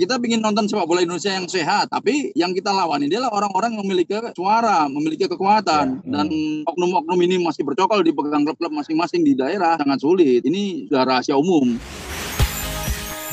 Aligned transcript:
kita 0.00 0.16
ingin 0.16 0.40
nonton 0.40 0.64
sepak 0.64 0.88
bola 0.88 1.04
Indonesia 1.04 1.28
yang 1.28 1.44
sehat, 1.44 1.92
tapi 1.92 2.32
yang 2.32 2.56
kita 2.56 2.72
lawan 2.72 3.04
ini 3.04 3.20
adalah 3.20 3.36
orang-orang 3.36 3.76
yang 3.76 3.84
memiliki 3.84 4.16
suara, 4.32 4.88
memiliki 4.88 5.28
kekuatan, 5.28 6.00
ya. 6.00 6.08
dan 6.08 6.26
oknum-oknum 6.64 7.20
ini 7.20 7.36
masih 7.44 7.68
bercokol 7.68 8.00
di 8.00 8.16
pegang 8.16 8.48
klub-klub 8.48 8.72
masing-masing 8.72 9.20
di 9.20 9.36
daerah 9.36 9.76
sangat 9.76 10.00
sulit. 10.00 10.40
Ini 10.40 10.88
sudah 10.88 11.04
rahasia 11.04 11.36
umum. 11.36 11.76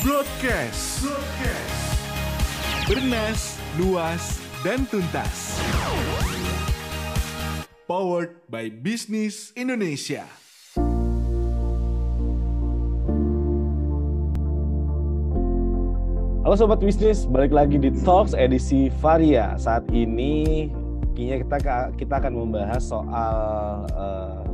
Broadcast. 0.04 1.08
Broadcast. 1.08 1.80
Bernas, 2.84 3.42
luas, 3.80 4.24
dan 4.60 4.84
tuntas. 4.92 5.56
Powered 7.88 8.36
by 8.52 8.68
Business 8.68 9.56
Indonesia. 9.56 10.47
Halo 16.48 16.56
Sobat 16.64 16.80
Bisnis, 16.80 17.28
balik 17.28 17.52
lagi 17.52 17.76
di 17.76 17.92
Talks 18.08 18.32
edisi 18.32 18.88
Varia. 19.04 19.60
Saat 19.60 19.92
ini 19.92 20.72
kayaknya 21.12 21.44
kita 21.44 21.58
kita 22.00 22.14
akan 22.24 22.34
membahas 22.40 22.88
soal 22.88 23.36
uh, 23.92 24.48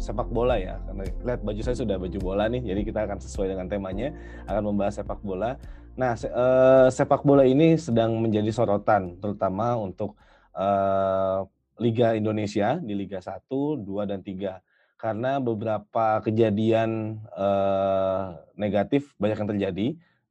sepak 0.00 0.32
bola 0.32 0.56
ya. 0.56 0.80
Karena 0.88 1.04
lihat 1.04 1.44
baju 1.44 1.60
saya 1.60 1.76
sudah 1.76 2.00
baju 2.00 2.18
bola 2.24 2.48
nih, 2.48 2.72
jadi 2.72 2.80
kita 2.88 3.00
akan 3.04 3.20
sesuai 3.20 3.52
dengan 3.52 3.68
temanya 3.68 4.16
akan 4.48 4.62
membahas 4.64 4.96
sepak 4.96 5.20
bola. 5.20 5.60
Nah, 6.00 6.16
se 6.16 6.24
uh, 6.32 6.88
sepak 6.88 7.20
bola 7.20 7.44
ini 7.44 7.76
sedang 7.76 8.16
menjadi 8.16 8.48
sorotan 8.48 9.20
terutama 9.20 9.76
untuk 9.76 10.16
uh, 10.56 11.44
Liga 11.76 12.16
Indonesia 12.16 12.80
di 12.80 12.96
Liga 12.96 13.20
1, 13.20 13.44
2 13.84 13.84
dan 14.08 14.24
3 14.24 14.56
karena 14.96 15.36
beberapa 15.36 16.24
kejadian 16.24 17.20
uh, 17.36 18.40
negatif 18.56 19.12
banyak 19.20 19.36
yang 19.36 19.52
terjadi 19.52 19.86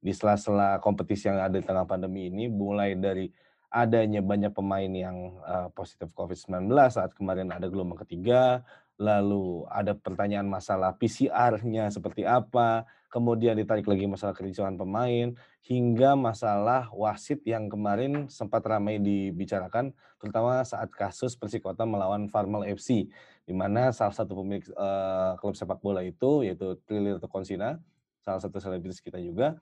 di 0.05 0.13
sela-sela 0.13 0.77
kompetisi 0.77 1.25
yang 1.25 1.41
ada 1.41 1.57
di 1.57 1.65
tengah 1.65 1.89
pandemi 1.89 2.29
ini, 2.29 2.45
mulai 2.45 2.93
dari 2.93 3.25
adanya 3.73 4.21
banyak 4.21 4.53
pemain 4.53 4.87
yang 4.87 5.41
uh, 5.41 5.73
positif 5.73 6.13
COVID-19 6.13 6.69
saat 6.93 7.11
kemarin 7.17 7.49
ada 7.49 7.65
gelombang 7.65 8.05
ketiga, 8.05 8.61
lalu 8.95 9.65
ada 9.67 9.97
pertanyaan 9.97 10.45
masalah 10.45 10.93
PCR-nya 10.95 11.89
seperti 11.89 12.23
apa, 12.23 12.85
kemudian 13.11 13.57
ditarik 13.57 13.83
lagi 13.89 14.07
masalah 14.07 14.31
kericuhan 14.31 14.79
pemain, 14.79 15.35
hingga 15.65 16.15
masalah 16.15 16.87
wasit 16.93 17.43
yang 17.43 17.67
kemarin 17.67 18.29
sempat 18.31 18.63
ramai 18.63 19.01
dibicarakan, 19.01 19.91
terutama 20.21 20.63
saat 20.63 20.87
kasus 20.93 21.35
Persikota 21.35 21.83
melawan 21.83 22.31
Farmel 22.31 22.63
FC, 22.77 23.09
di 23.43 23.53
mana 23.57 23.91
salah 23.91 24.15
satu 24.15 24.37
pemilik 24.39 24.63
uh, 24.77 25.35
klub 25.41 25.57
sepak 25.57 25.83
bola 25.83 25.99
itu, 26.05 26.47
yaitu 26.47 26.79
Trilir 26.87 27.19
Konsina, 27.27 27.81
salah 28.23 28.39
satu 28.39 28.63
selebritis 28.63 29.03
kita 29.03 29.19
juga, 29.19 29.59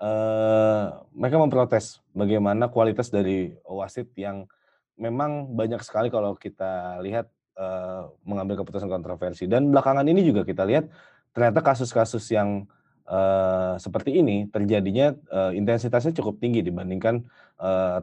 uh, 0.00 1.04
mereka 1.12 1.36
memprotes 1.38 2.00
bagaimana 2.16 2.72
kualitas 2.72 3.12
dari 3.12 3.52
wasit 3.68 4.08
yang 4.16 4.48
memang 4.96 5.52
banyak 5.52 5.80
sekali 5.84 6.08
kalau 6.08 6.36
kita 6.36 6.98
lihat 7.04 7.28
uh, 7.56 8.10
mengambil 8.24 8.64
keputusan 8.64 8.88
kontroversi 8.88 9.44
dan 9.46 9.68
belakangan 9.68 10.04
ini 10.08 10.24
juga 10.24 10.42
kita 10.42 10.64
lihat 10.64 10.88
ternyata 11.30 11.60
kasus-kasus 11.62 12.24
yang 12.32 12.66
uh, 13.06 13.76
seperti 13.76 14.20
ini 14.20 14.48
terjadinya 14.50 15.14
uh, 15.30 15.52
intensitasnya 15.54 16.16
cukup 16.16 16.40
tinggi 16.42 16.64
dibandingkan 16.64 17.24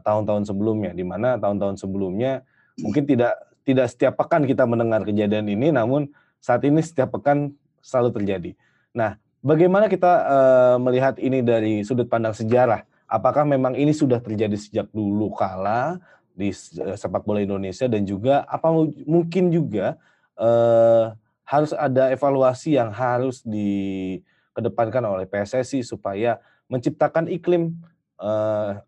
tahun-tahun 0.06 0.46
uh, 0.46 0.48
sebelumnya 0.54 0.94
di 0.94 1.02
mana 1.02 1.34
tahun-tahun 1.34 1.82
sebelumnya 1.82 2.46
mungkin 2.78 3.04
tidak 3.10 3.34
tidak 3.66 3.90
setiap 3.90 4.14
pekan 4.16 4.46
kita 4.46 4.64
mendengar 4.64 5.02
kejadian 5.02 5.50
ini 5.50 5.74
namun 5.74 6.08
saat 6.38 6.62
ini 6.62 6.78
setiap 6.80 7.18
pekan 7.18 7.58
selalu 7.82 8.22
terjadi. 8.22 8.50
Nah, 8.94 9.18
Bagaimana 9.38 9.86
kita 9.86 10.12
uh, 10.26 10.76
melihat 10.82 11.14
ini 11.22 11.46
dari 11.46 11.86
sudut 11.86 12.10
pandang 12.10 12.34
sejarah? 12.34 12.82
Apakah 13.06 13.46
memang 13.46 13.78
ini 13.78 13.94
sudah 13.94 14.18
terjadi 14.18 14.58
sejak 14.58 14.90
dulu 14.90 15.30
kala 15.30 16.02
di 16.34 16.50
uh, 16.82 16.98
sepak 16.98 17.22
bola 17.22 17.38
Indonesia 17.38 17.86
dan 17.86 18.02
juga 18.02 18.42
apa 18.50 18.66
mungkin 19.06 19.54
juga 19.54 19.94
uh, 20.34 21.14
harus 21.46 21.70
ada 21.70 22.10
evaluasi 22.10 22.76
yang 22.76 22.90
harus 22.90 23.40
dikedepankan 23.46 25.06
oleh 25.06 25.24
PSSI 25.24 25.86
supaya 25.86 26.42
menciptakan 26.66 27.30
iklim 27.30 27.78
uh, 28.18 28.82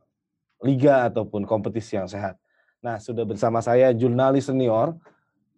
liga 0.66 1.08
ataupun 1.08 1.46
kompetisi 1.46 1.96
yang 1.96 2.10
sehat. 2.10 2.36
Nah, 2.84 2.98
sudah 3.00 3.24
bersama 3.24 3.62
saya 3.62 3.94
jurnalis 3.94 4.50
senior 4.50 4.98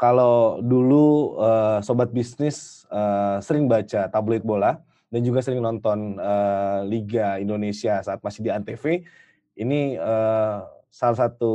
kalau 0.03 0.59
dulu 0.59 1.39
uh, 1.39 1.79
sobat 1.79 2.11
bisnis 2.11 2.83
uh, 2.91 3.39
sering 3.39 3.71
baca 3.71 4.11
tabloid 4.11 4.43
bola 4.43 4.83
dan 5.15 5.23
juga 5.23 5.39
sering 5.47 5.63
nonton 5.63 6.19
uh, 6.19 6.83
Liga 6.83 7.39
Indonesia 7.39 8.03
saat 8.03 8.19
masih 8.19 8.43
di 8.43 8.51
Antv, 8.51 9.07
ini 9.55 9.95
uh, 10.03 10.67
salah 10.91 11.15
satu 11.15 11.55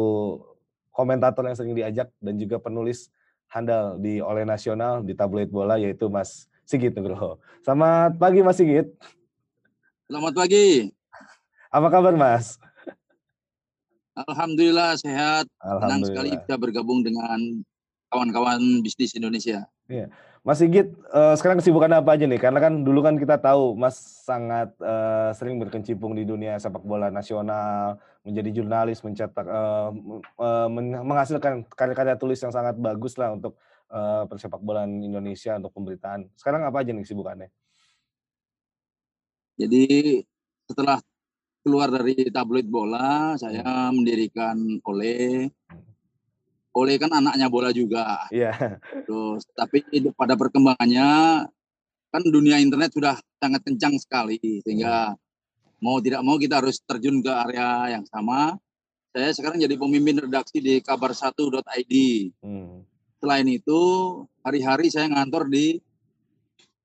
komentator 0.96 1.44
yang 1.44 1.60
sering 1.60 1.76
diajak 1.76 2.08
dan 2.24 2.40
juga 2.40 2.56
penulis 2.64 3.12
handal 3.52 4.00
di 4.00 4.24
Oleh 4.24 4.48
Nasional 4.48 5.04
di 5.04 5.12
tabloid 5.12 5.52
bola 5.52 5.76
yaitu 5.76 6.08
Mas 6.08 6.48
Sigit 6.64 6.96
Nugroho. 6.96 7.44
Selamat 7.68 8.16
pagi 8.16 8.40
Mas 8.48 8.56
Sigit. 8.56 8.88
Selamat 10.08 10.34
pagi. 10.40 10.88
Apa 11.68 11.92
kabar 11.92 12.16
Mas? 12.16 12.56
Alhamdulillah 14.16 14.96
sehat. 14.96 15.52
Alhamdulillah. 15.60 15.84
Senang 15.84 16.02
sekali 16.08 16.30
bisa 16.40 16.56
bergabung 16.56 17.04
dengan 17.04 17.60
kawan-kawan 18.12 18.60
bisnis 18.84 19.16
Indonesia. 19.16 19.68
Iya. 19.88 20.12
Mas 20.48 20.64
Sigit, 20.64 20.96
uh, 21.12 21.36
sekarang 21.36 21.60
kesibukan 21.60 21.92
apa 21.92 22.16
aja 22.16 22.24
nih? 22.24 22.40
Karena 22.40 22.64
kan 22.64 22.88
dulu 22.88 23.04
kan 23.04 23.20
kita 23.20 23.36
tahu 23.36 23.76
Mas 23.76 24.00
sangat 24.24 24.72
uh, 24.80 25.36
sering 25.36 25.60
berkecimpung 25.60 26.16
di 26.16 26.24
dunia 26.24 26.56
sepak 26.56 26.88
bola 26.88 27.12
nasional, 27.12 28.00
menjadi 28.24 28.64
jurnalis, 28.64 29.04
mencetak, 29.04 29.44
uh, 29.44 29.92
uh, 30.40 30.68
menghasilkan 31.04 31.68
karya-karya 31.68 32.16
tulis 32.16 32.40
yang 32.40 32.56
sangat 32.56 32.80
bagus 32.80 33.20
lah 33.20 33.36
untuk 33.36 33.60
uh, 33.92 34.24
persepak 34.24 34.64
bola 34.64 34.88
Indonesia 34.88 35.60
untuk 35.60 35.76
pemberitaan. 35.76 36.32
Sekarang 36.40 36.64
apa 36.64 36.80
aja 36.80 36.96
nih 36.96 37.04
kesibukannya? 37.04 37.52
Jadi 39.60 39.84
setelah 40.64 41.04
keluar 41.60 41.92
dari 41.92 42.32
tabloid 42.32 42.72
bola, 42.72 43.36
saya 43.36 43.92
mendirikan 43.92 44.80
oleh 44.88 45.52
oleh 46.78 47.02
kan 47.02 47.10
anaknya 47.10 47.50
bola 47.50 47.74
juga. 47.74 48.30
Iya. 48.30 48.54
Yeah. 48.54 49.04
Terus 49.10 49.42
tapi 49.58 49.82
pada 50.14 50.38
perkembangannya 50.38 51.10
kan 52.14 52.22
dunia 52.24 52.62
internet 52.62 52.94
sudah 52.94 53.18
sangat 53.42 53.66
kencang 53.66 53.98
sekali 53.98 54.62
sehingga 54.62 55.18
mau 55.82 55.98
tidak 56.02 56.22
mau 56.22 56.38
kita 56.38 56.62
harus 56.62 56.78
terjun 56.86 57.22
ke 57.26 57.32
area 57.34 57.98
yang 57.98 58.06
sama. 58.06 58.54
Saya 59.18 59.34
sekarang 59.34 59.58
jadi 59.58 59.74
pemimpin 59.82 60.30
redaksi 60.30 60.62
di 60.62 60.78
kabar1.id. 60.78 61.94
Hmm. 62.46 62.86
Selain 63.18 63.48
itu, 63.50 63.82
hari-hari 64.46 64.94
saya 64.94 65.10
ngantor 65.10 65.50
di 65.50 65.82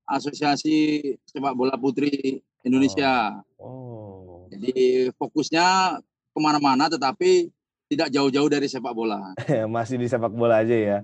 Asosiasi 0.08 1.12
Sepak 1.28 1.52
Bola 1.52 1.76
Putri 1.76 2.40
Indonesia. 2.64 3.36
Oh. 3.60 3.68
oh. 3.68 4.40
Jadi 4.48 5.12
fokusnya 5.12 6.00
ke 6.32 6.38
mana-mana, 6.40 6.88
tetapi 6.88 7.52
tidak 7.92 8.08
jauh-jauh 8.08 8.48
dari 8.48 8.66
sepak 8.66 8.96
bola. 8.96 9.36
Masih 9.74 10.00
di 10.00 10.08
sepak 10.08 10.32
bola 10.32 10.64
aja 10.64 10.72
ya. 10.72 10.98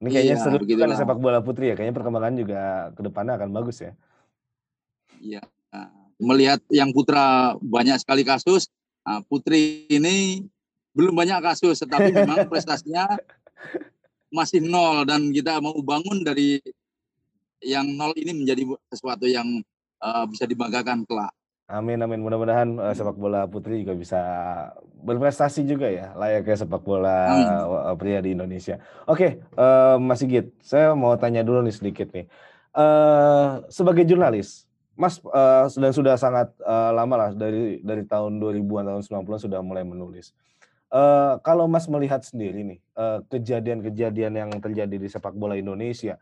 Ini 0.00 0.08
kayaknya 0.08 0.36
iya, 0.38 0.42
seru 0.42 0.62
kan 0.64 0.96
sepak 0.96 1.18
bola 1.18 1.42
putri 1.42 1.70
ya. 1.70 1.74
Kayaknya 1.74 1.94
perkembangan 1.98 2.34
juga 2.38 2.60
ke 2.94 3.00
depannya 3.02 3.34
akan 3.36 3.50
bagus 3.50 3.82
ya. 3.82 3.92
Iya. 5.18 5.42
Melihat 6.20 6.60
yang 6.70 6.92
putra 6.92 7.56
banyak 7.60 7.96
sekali 7.98 8.22
kasus, 8.22 8.68
nah, 9.04 9.24
putri 9.24 9.88
ini 9.88 10.44
belum 10.92 11.16
banyak 11.16 11.40
kasus, 11.40 11.80
tetapi 11.82 12.12
memang 12.24 12.46
prestasinya 12.46 13.08
masih 14.30 14.62
nol 14.62 15.02
dan 15.08 15.34
kita 15.34 15.58
mau 15.58 15.74
bangun 15.82 16.22
dari 16.22 16.62
yang 17.60 17.88
nol 17.98 18.14
ini 18.16 18.32
menjadi 18.44 18.62
sesuatu 18.88 19.26
yang 19.28 19.60
uh, 20.00 20.24
bisa 20.28 20.46
dibanggakan 20.46 21.04
kelak. 21.04 21.32
Amin 21.70 22.02
amin 22.02 22.18
mudah-mudahan 22.18 22.82
uh, 22.82 22.90
sepak 22.90 23.14
bola 23.14 23.46
putri 23.46 23.86
juga 23.86 23.94
bisa 23.94 24.20
berprestasi 25.06 25.62
juga 25.62 25.86
ya 25.86 26.10
layaknya 26.18 26.66
sepak 26.66 26.82
bola 26.82 27.30
amin. 27.30 27.94
pria 27.94 28.18
di 28.18 28.34
Indonesia. 28.34 28.82
Oke, 29.06 29.38
uh, 29.54 29.94
Mas 30.02 30.18
Sigit, 30.18 30.50
saya 30.58 30.98
mau 30.98 31.14
tanya 31.14 31.46
dulu 31.46 31.62
nih 31.62 31.74
sedikit 31.74 32.10
nih. 32.10 32.26
Uh, 32.74 33.62
sebagai 33.70 34.02
jurnalis, 34.02 34.66
Mas 34.98 35.22
uh, 35.30 35.70
sudah 35.70 35.94
sudah 35.94 36.14
sangat 36.18 36.50
uh, 36.66 36.90
lama 36.90 37.14
lah 37.14 37.30
dari 37.38 37.78
dari 37.86 38.02
tahun 38.02 38.42
2000-an 38.42 38.84
tahun 38.90 39.02
90-an 39.22 39.40
sudah 39.46 39.60
mulai 39.62 39.86
menulis. 39.86 40.34
Uh, 40.90 41.38
kalau 41.46 41.70
Mas 41.70 41.86
melihat 41.86 42.26
sendiri 42.26 42.66
nih 42.66 42.80
kejadian-kejadian 43.30 44.32
uh, 44.34 44.38
yang 44.42 44.50
terjadi 44.58 44.96
di 44.98 45.06
sepak 45.06 45.38
bola 45.38 45.54
Indonesia, 45.54 46.18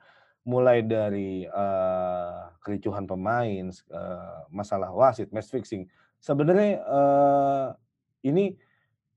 mulai 0.49 0.81
dari 0.81 1.45
uh, 1.45 2.49
kericuhan 2.65 3.05
pemain, 3.05 3.69
uh, 3.93 4.49
masalah 4.49 4.89
wasit, 4.97 5.29
match 5.29 5.53
fixing. 5.53 5.85
Sebenarnya 6.17 6.81
uh, 6.89 7.77
ini 8.25 8.57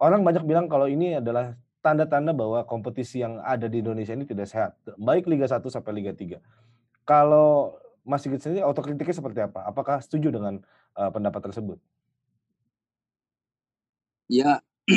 orang 0.03 0.27
banyak 0.27 0.43
bilang 0.43 0.67
kalau 0.67 0.91
ini 0.91 1.23
adalah 1.23 1.55
tanda-tanda 1.79 2.35
bahwa 2.35 2.67
kompetisi 2.67 3.23
yang 3.23 3.39
ada 3.47 3.71
di 3.71 3.79
Indonesia 3.79 4.11
ini 4.11 4.27
tidak 4.27 4.51
sehat, 4.51 4.75
baik 4.99 5.23
Liga 5.31 5.47
1 5.47 5.63
sampai 5.71 6.03
Liga 6.03 6.11
3. 6.11 6.35
Kalau 7.07 7.79
Mas 8.03 8.27
Sigit 8.27 8.43
sendiri 8.43 8.67
autokritiknya 8.67 9.15
seperti 9.15 9.39
apa? 9.39 9.63
Apakah 9.63 10.03
setuju 10.03 10.35
dengan 10.35 10.59
uh, 10.99 11.09
pendapat 11.09 11.47
tersebut? 11.47 11.79
Ya, 14.27 14.59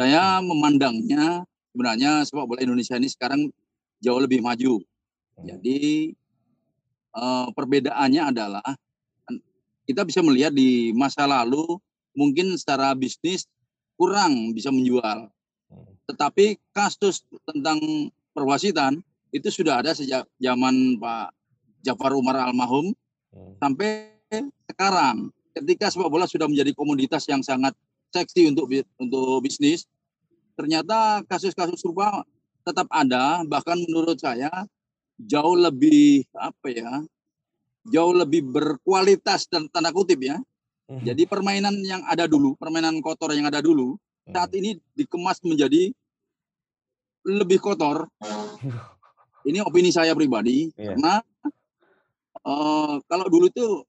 saya 0.00 0.40
memandangnya 0.40 1.44
sebenarnya 1.76 2.24
sepak 2.24 2.48
bola 2.48 2.64
Indonesia 2.64 2.96
ini 2.96 3.12
sekarang 3.12 3.52
jauh 4.00 4.20
lebih 4.20 4.40
maju. 4.40 4.80
Jadi 5.44 6.12
uh, 7.12 7.48
perbedaannya 7.52 8.22
adalah 8.32 8.64
kita 9.86 10.02
bisa 10.02 10.24
melihat 10.24 10.50
di 10.50 10.90
masa 10.96 11.28
lalu 11.28 11.78
mungkin 12.16 12.56
secara 12.56 12.96
bisnis 12.96 13.44
kurang 13.96 14.56
bisa 14.56 14.72
menjual. 14.72 15.28
Tetapi 16.06 16.58
kasus 16.72 17.22
tentang 17.44 17.78
perwasitan 18.32 19.00
itu 19.34 19.48
sudah 19.52 19.82
ada 19.84 19.92
sejak 19.92 20.24
zaman 20.40 20.96
Pak 20.96 21.34
Jafar 21.84 22.12
Umar 22.16 22.40
almarhum 22.40 22.96
sampai 23.60 24.16
sekarang. 24.70 25.30
Ketika 25.56 25.88
sepak 25.88 26.12
bola 26.12 26.28
sudah 26.28 26.44
menjadi 26.44 26.76
komoditas 26.76 27.24
yang 27.32 27.40
sangat 27.40 27.72
seksi 28.12 28.52
untuk 28.52 28.68
untuk 29.00 29.40
bisnis, 29.40 29.88
ternyata 30.52 31.24
kasus-kasus 31.24 31.80
serupa 31.80 32.24
tetap 32.60 32.84
ada, 32.92 33.40
bahkan 33.48 33.80
menurut 33.88 34.20
saya 34.20 34.50
jauh 35.20 35.56
lebih 35.56 36.28
apa 36.36 36.68
ya, 36.68 36.90
jauh 37.88 38.12
lebih 38.12 38.44
berkualitas 38.44 39.48
dan 39.48 39.68
tanda 39.72 39.90
kutip 39.90 40.20
ya. 40.20 40.36
Hmm. 40.86 41.02
Jadi 41.02 41.26
permainan 41.26 41.74
yang 41.82 42.04
ada 42.06 42.30
dulu, 42.30 42.54
permainan 42.54 43.02
kotor 43.02 43.34
yang 43.34 43.50
ada 43.50 43.58
dulu, 43.58 43.98
saat 44.30 44.54
hmm. 44.54 44.58
ini 44.62 44.70
dikemas 44.94 45.42
menjadi 45.42 45.90
lebih 47.26 47.58
kotor. 47.58 48.06
Ini 49.46 49.62
opini 49.62 49.94
saya 49.94 50.10
pribadi, 50.10 50.74
yeah. 50.74 50.90
karena 50.90 51.22
uh, 52.42 52.98
kalau 53.06 53.30
dulu 53.30 53.46
itu 53.46 53.86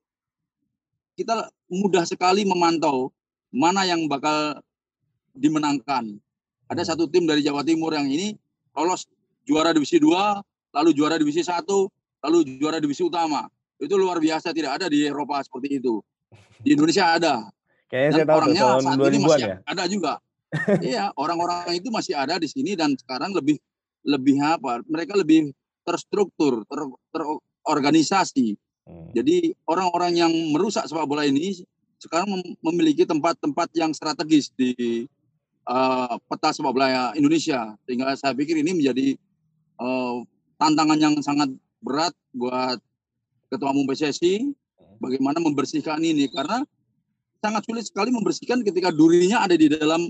kita 1.18 1.50
mudah 1.66 2.06
sekali 2.06 2.46
memantau 2.46 3.10
mana 3.50 3.82
yang 3.90 4.06
bakal 4.06 4.62
dimenangkan. 5.34 6.14
Ada 6.70 6.86
hmm. 6.86 6.90
satu 6.94 7.10
tim 7.10 7.26
dari 7.26 7.42
Jawa 7.42 7.66
Timur 7.66 7.90
yang 7.90 8.06
ini 8.06 8.38
lolos 8.78 9.10
juara 9.50 9.74
divisi 9.74 9.98
2, 9.98 10.14
lalu 10.74 10.90
juara 10.96 11.16
divisi 11.20 11.44
1, 11.44 11.64
lalu 12.28 12.38
juara 12.60 12.78
divisi 12.82 13.04
utama. 13.06 13.48
Itu 13.78 13.94
luar 13.96 14.18
biasa, 14.18 14.52
tidak 14.52 14.82
ada 14.82 14.86
di 14.90 15.06
Eropa 15.06 15.38
seperti 15.46 15.78
itu. 15.78 16.02
Di 16.62 16.74
Indonesia 16.74 17.14
ada. 17.14 17.46
Kayaknya 17.88 18.12
saya 18.12 18.26
tahu 18.26 18.38
orangnya 18.42 18.64
tahun 18.64 18.84
saat 18.84 19.00
ini 19.00 19.20
masih 19.22 19.48
ya? 19.48 19.56
ada 19.64 19.84
juga. 19.88 20.14
iya, 20.84 21.06
orang-orang 21.20 21.76
itu 21.76 21.88
masih 21.92 22.14
ada 22.16 22.40
di 22.40 22.48
sini 22.48 22.76
dan 22.76 22.96
sekarang 22.98 23.32
lebih 23.36 23.60
lebih 24.04 24.40
apa? 24.44 24.84
Mereka 24.88 25.16
lebih 25.16 25.52
terstruktur, 25.88 26.68
ter, 26.68 26.82
terorganisasi. 27.16 28.56
Hmm. 28.88 29.12
Jadi 29.16 29.56
orang-orang 29.68 30.20
yang 30.20 30.34
merusak 30.52 30.88
sepak 30.88 31.08
bola 31.08 31.24
ini 31.28 31.64
sekarang 32.00 32.40
memiliki 32.64 33.04
tempat-tempat 33.04 33.72
yang 33.76 33.92
strategis 33.92 34.52
di 34.56 35.08
uh, 35.68 36.16
peta 36.28 36.52
sepak 36.56 36.72
bola 36.72 37.12
Indonesia 37.16 37.76
sehingga 37.88 38.16
saya 38.16 38.36
pikir 38.36 38.60
ini 38.60 38.72
menjadi 38.76 39.08
uh, 39.80 40.24
tantangan 40.58 40.98
yang 40.98 41.16
sangat 41.22 41.50
berat 41.82 42.14
buat 42.34 42.82
ketua 43.48 43.72
umum 43.72 43.88
PSSI 43.88 44.52
bagaimana 45.00 45.38
membersihkan 45.40 46.02
ini 46.02 46.28
karena 46.30 46.66
sangat 47.40 47.64
sulit 47.70 47.86
sekali 47.86 48.10
membersihkan 48.10 48.66
ketika 48.66 48.90
durinya 48.90 49.46
ada 49.46 49.54
di 49.54 49.70
dalam 49.70 50.10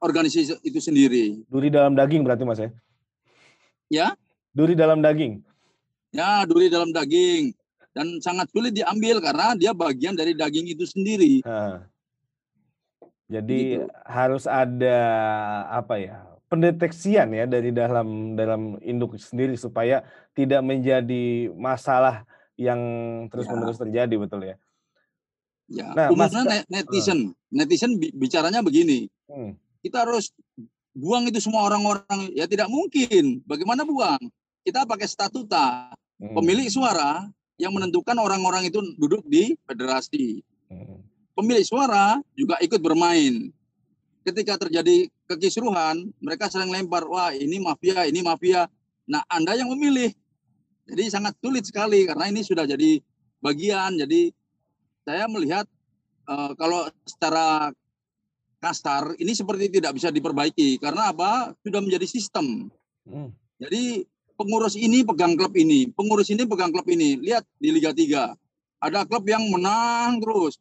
organisasi 0.00 0.62
itu 0.64 0.80
sendiri. 0.80 1.42
Duri 1.50 1.68
dalam 1.68 1.92
daging 1.92 2.24
berarti 2.24 2.42
Mas 2.46 2.62
ya? 2.62 2.70
Ya. 3.90 4.08
Duri 4.54 4.72
dalam 4.78 5.02
daging. 5.04 5.42
Ya, 6.10 6.42
duri 6.46 6.72
dalam 6.72 6.90
daging 6.90 7.54
dan 7.90 8.22
sangat 8.22 8.46
sulit 8.54 8.74
diambil 8.74 9.18
karena 9.18 9.54
dia 9.58 9.74
bagian 9.74 10.14
dari 10.14 10.34
daging 10.34 10.70
itu 10.70 10.86
sendiri. 10.86 11.42
Ha. 11.42 11.86
Jadi 13.30 13.78
gitu. 13.78 13.86
harus 14.06 14.46
ada 14.46 14.98
apa 15.70 16.02
ya 16.02 16.18
pendeteksian 16.50 17.30
ya 17.30 17.46
dari 17.46 17.70
dalam 17.70 18.34
dalam 18.34 18.74
induk 18.82 19.14
sendiri 19.14 19.54
supaya 19.54 20.02
tidak 20.34 20.60
menjadi 20.66 21.48
masalah 21.54 22.26
yang 22.58 22.80
terus-menerus 23.30 23.78
ya. 23.78 23.82
terjadi 23.86 24.14
betul 24.18 24.42
ya. 24.42 24.56
Ya, 25.70 25.86
nah, 25.94 26.10
umumnya 26.10 26.66
netizen, 26.66 27.30
uh. 27.30 27.54
netizen 27.54 27.94
bicaranya 28.18 28.58
begini. 28.58 29.06
Hmm. 29.30 29.54
Kita 29.86 30.02
harus 30.02 30.34
buang 30.90 31.30
itu 31.30 31.38
semua 31.38 31.70
orang-orang 31.70 32.34
ya 32.34 32.50
tidak 32.50 32.66
mungkin. 32.66 33.38
Bagaimana 33.46 33.86
buang? 33.86 34.18
Kita 34.66 34.82
pakai 34.82 35.06
statuta. 35.06 35.94
Hmm. 36.18 36.34
Pemilik 36.34 36.66
suara 36.66 37.30
yang 37.62 37.70
menentukan 37.70 38.18
orang-orang 38.18 38.66
itu 38.66 38.82
duduk 38.98 39.22
di 39.30 39.54
federasi. 39.70 40.42
Hmm. 40.66 41.06
Pemilik 41.38 41.62
suara 41.62 42.18
juga 42.34 42.58
ikut 42.58 42.82
bermain. 42.82 43.54
Ketika 44.26 44.58
terjadi 44.58 45.06
kekisruhan, 45.30 46.10
mereka 46.18 46.50
sering 46.50 46.74
lempar, 46.74 47.06
wah 47.06 47.30
ini 47.30 47.62
mafia, 47.62 48.02
ini 48.10 48.20
mafia. 48.26 48.66
Nah, 49.06 49.22
Anda 49.30 49.54
yang 49.54 49.70
memilih. 49.70 50.10
Jadi 50.90 51.06
sangat 51.06 51.38
sulit 51.38 51.62
sekali 51.62 52.02
karena 52.02 52.26
ini 52.26 52.42
sudah 52.42 52.66
jadi 52.66 52.98
bagian. 53.38 53.94
Jadi 53.94 54.34
saya 55.06 55.30
melihat 55.30 55.70
uh, 56.26 56.50
kalau 56.58 56.90
secara 57.06 57.70
kasar 58.60 59.16
ini 59.16 59.32
seperti 59.32 59.70
tidak 59.70 59.94
bisa 59.94 60.10
diperbaiki 60.10 60.82
karena 60.82 61.14
apa? 61.14 61.54
Sudah 61.62 61.78
menjadi 61.78 62.06
sistem. 62.10 62.68
Hmm. 63.06 63.30
Jadi 63.62 64.02
pengurus 64.34 64.74
ini 64.74 65.06
pegang 65.06 65.38
klub 65.38 65.54
ini, 65.54 65.86
pengurus 65.94 66.28
ini 66.34 66.42
pegang 66.42 66.74
klub 66.74 66.86
ini. 66.90 67.22
Lihat 67.22 67.46
di 67.56 67.68
Liga 67.70 67.94
3. 67.94 68.34
Ada 68.80 69.06
klub 69.06 69.24
yang 69.30 69.46
menang 69.46 70.18
terus. 70.18 70.58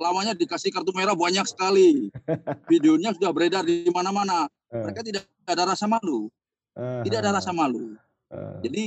Lawannya 0.00 0.32
dikasih 0.32 0.72
kartu 0.72 0.96
merah 0.96 1.12
banyak 1.12 1.44
sekali. 1.44 2.08
Videonya 2.72 3.12
sudah 3.12 3.30
beredar 3.36 3.68
di 3.68 3.84
mana-mana. 3.92 4.48
Eh. 4.72 4.80
Mereka 4.80 5.04
tidak 5.04 5.28
ada 5.44 5.68
rasa 5.68 5.84
malu. 5.84 6.32
Eh, 6.72 7.04
tidak 7.04 7.18
ada 7.20 7.36
rasa 7.36 7.52
malu. 7.52 7.94
Eh. 8.32 8.56
Jadi 8.64 8.84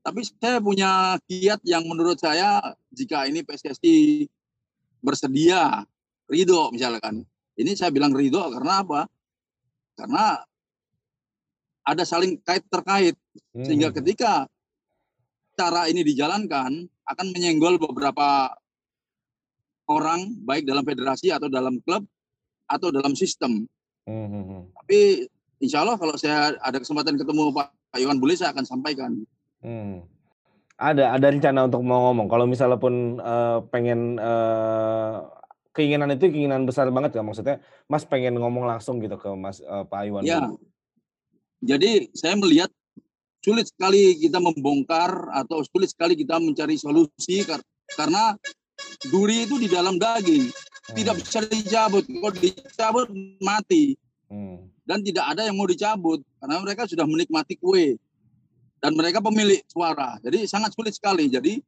tapi 0.00 0.24
saya 0.24 0.56
punya 0.64 1.20
kiat 1.28 1.60
yang 1.68 1.84
menurut 1.84 2.16
saya 2.16 2.64
jika 2.88 3.28
ini 3.28 3.44
PSSI 3.44 4.24
bersedia 5.04 5.84
ridho 6.32 6.72
misalkan. 6.72 7.28
Ini 7.58 7.76
saya 7.76 7.92
bilang 7.92 8.16
ridho 8.16 8.40
karena 8.48 8.80
apa? 8.80 9.04
Karena 9.98 10.40
ada 11.84 12.04
saling 12.08 12.40
kait 12.40 12.64
terkait 12.72 13.16
sehingga 13.52 13.92
hmm. 13.92 13.96
ketika 14.00 14.48
cara 15.58 15.90
ini 15.90 16.06
dijalankan 16.06 16.86
akan 17.08 17.26
menyenggol 17.32 17.80
beberapa 17.80 18.52
orang 19.88 20.36
baik 20.44 20.68
dalam 20.68 20.84
federasi 20.84 21.32
atau 21.32 21.48
dalam 21.48 21.80
klub 21.82 22.04
atau 22.68 22.92
dalam 22.92 23.16
sistem. 23.16 23.64
Hmm. 24.04 24.28
hmm, 24.28 24.44
hmm. 24.44 24.62
Tapi 24.84 25.00
insya 25.64 25.82
Allah 25.82 25.96
kalau 25.96 26.14
saya 26.14 26.54
ada 26.60 26.78
kesempatan 26.78 27.16
ketemu 27.16 27.50
Pak 27.52 27.72
Iwan 27.96 28.20
Bule 28.20 28.36
saya 28.36 28.52
akan 28.52 28.64
sampaikan. 28.68 29.16
Hmm. 29.64 30.04
Ada 30.78 31.18
ada 31.18 31.26
rencana 31.34 31.66
untuk 31.66 31.82
mau 31.82 32.12
ngomong. 32.12 32.30
Kalau 32.30 32.46
misalnya 32.46 32.78
pun 32.78 33.18
uh, 33.18 33.66
pengen 33.72 34.20
uh, 34.22 35.26
keinginan 35.74 36.14
itu 36.14 36.30
keinginan 36.30 36.68
besar 36.68 36.86
banget 36.94 37.18
ya 37.18 37.22
maksudnya 37.26 37.58
Mas 37.90 38.06
pengen 38.06 38.38
ngomong 38.38 38.66
langsung 38.66 39.02
gitu 39.02 39.18
ke 39.18 39.30
Mas 39.34 39.58
uh, 39.66 39.82
Pak 39.82 40.00
Iwan. 40.06 40.22
Ya, 40.22 40.46
jadi 41.58 42.06
saya 42.14 42.38
melihat 42.38 42.70
sulit 43.42 43.70
sekali 43.70 44.18
kita 44.18 44.38
membongkar 44.38 45.30
atau 45.34 45.62
sulit 45.66 45.90
sekali 45.90 46.14
kita 46.14 46.38
mencari 46.38 46.78
solusi 46.78 47.42
karena 47.94 48.34
duri 49.06 49.46
itu 49.46 49.56
di 49.58 49.68
dalam 49.70 49.96
daging. 49.96 50.50
Tidak 50.92 51.14
hmm. 51.14 51.22
bisa 51.22 51.38
dicabut. 51.46 52.04
Kalau 52.04 52.34
dicabut 52.34 53.08
mati. 53.42 53.94
Hmm. 54.28 54.68
dan 54.84 55.00
tidak 55.00 55.24
ada 55.24 55.48
yang 55.48 55.56
mau 55.56 55.68
dicabut. 55.68 56.20
Karena 56.40 56.60
mereka 56.60 56.88
sudah 56.88 57.04
menikmati 57.04 57.56
kue. 57.60 57.96
Dan 58.78 58.96
mereka 58.96 59.20
pemilik 59.20 59.60
suara. 59.68 60.16
Jadi 60.24 60.48
sangat 60.48 60.72
sulit 60.72 60.96
sekali. 60.96 61.28
Jadi 61.28 61.60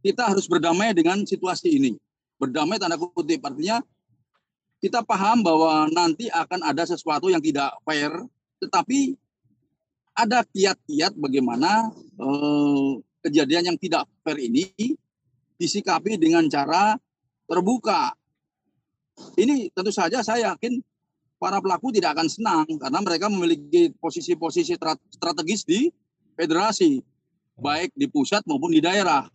kita 0.00 0.32
harus 0.32 0.48
berdamai 0.48 0.96
dengan 0.96 1.20
situasi 1.24 1.76
ini. 1.76 1.92
Berdamai 2.40 2.80
tanda 2.80 2.96
kutip. 2.96 3.44
Artinya 3.44 3.84
kita 4.80 5.04
paham 5.04 5.44
bahwa 5.44 5.92
nanti 5.92 6.32
akan 6.32 6.64
ada 6.64 6.88
sesuatu 6.88 7.28
yang 7.28 7.44
tidak 7.44 7.76
fair. 7.84 8.08
Tetapi 8.60 9.16
ada 10.16 10.44
kiat-kiat 10.48 11.16
bagaimana 11.16 11.92
eh, 12.16 12.90
kejadian 13.24 13.72
yang 13.72 13.78
tidak 13.80 14.08
fair 14.24 14.40
ini 14.40 14.72
disikapi 15.60 16.16
dengan 16.16 16.48
cara 16.48 16.96
terbuka. 17.44 18.16
Ini 19.36 19.68
tentu 19.76 19.92
saja 19.92 20.24
saya 20.24 20.56
yakin 20.56 20.80
para 21.36 21.60
pelaku 21.60 21.92
tidak 21.92 22.16
akan 22.16 22.28
senang 22.32 22.64
karena 22.80 23.00
mereka 23.04 23.28
memiliki 23.28 23.92
posisi-posisi 24.00 24.80
strategis 25.12 25.68
di 25.68 25.92
federasi, 26.32 27.04
baik 27.60 27.92
di 27.92 28.08
pusat 28.08 28.40
maupun 28.48 28.72
di 28.72 28.80
daerah. 28.80 29.28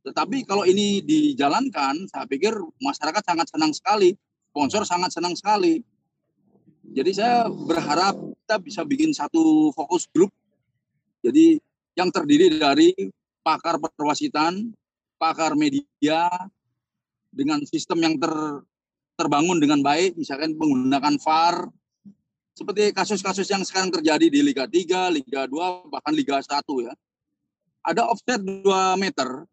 Tetapi 0.00 0.48
kalau 0.48 0.64
ini 0.64 1.04
dijalankan, 1.04 2.08
saya 2.08 2.24
pikir 2.24 2.56
masyarakat 2.80 3.20
sangat 3.20 3.46
senang 3.52 3.72
sekali, 3.76 4.16
sponsor 4.48 4.88
sangat 4.88 5.12
senang 5.12 5.36
sekali. 5.36 5.84
Jadi 6.96 7.10
saya 7.12 7.44
berharap 7.52 8.16
kita 8.16 8.56
bisa 8.64 8.80
bikin 8.88 9.12
satu 9.12 9.68
fokus 9.76 10.08
grup. 10.08 10.32
Jadi 11.20 11.60
yang 12.00 12.08
terdiri 12.08 12.56
dari 12.56 12.96
pakar 13.44 13.76
perwasitan, 13.76 14.72
pakar 15.20 15.52
media, 15.52 16.32
dengan 17.28 17.60
sistem 17.68 18.00
yang 18.00 18.14
ter, 18.16 18.32
terbangun 19.20 19.60
dengan 19.60 19.84
baik, 19.84 20.16
misalkan 20.16 20.56
menggunakan 20.56 21.20
VAR, 21.20 21.68
seperti 22.56 22.90
kasus-kasus 22.96 23.46
yang 23.52 23.62
sekarang 23.62 23.92
terjadi 23.92 24.26
di 24.32 24.40
Liga 24.40 24.64
3, 24.64 25.12
Liga 25.12 25.44
2, 25.44 25.92
bahkan 25.92 26.16
Liga 26.16 26.40
1 26.40 26.64
ya. 26.80 26.92
Ada 27.84 28.08
offset 28.08 28.40
2 28.40 28.64
meter, 28.96 29.44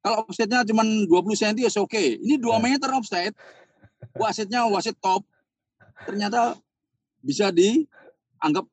kalau 0.00 0.24
offsetnya 0.24 0.64
cuma 0.64 0.80
20 0.80 1.08
cm 1.36 1.56
ya 1.60 1.70
oke. 1.76 1.92
Okay. 1.92 2.16
Ini 2.16 2.40
2 2.40 2.48
ya. 2.48 2.56
meter 2.56 2.88
offset, 2.96 3.32
wasitnya 4.16 4.64
wasit 4.64 4.96
top, 4.96 5.24
ternyata 6.08 6.56
bisa 7.20 7.52
dianggap 7.52 8.64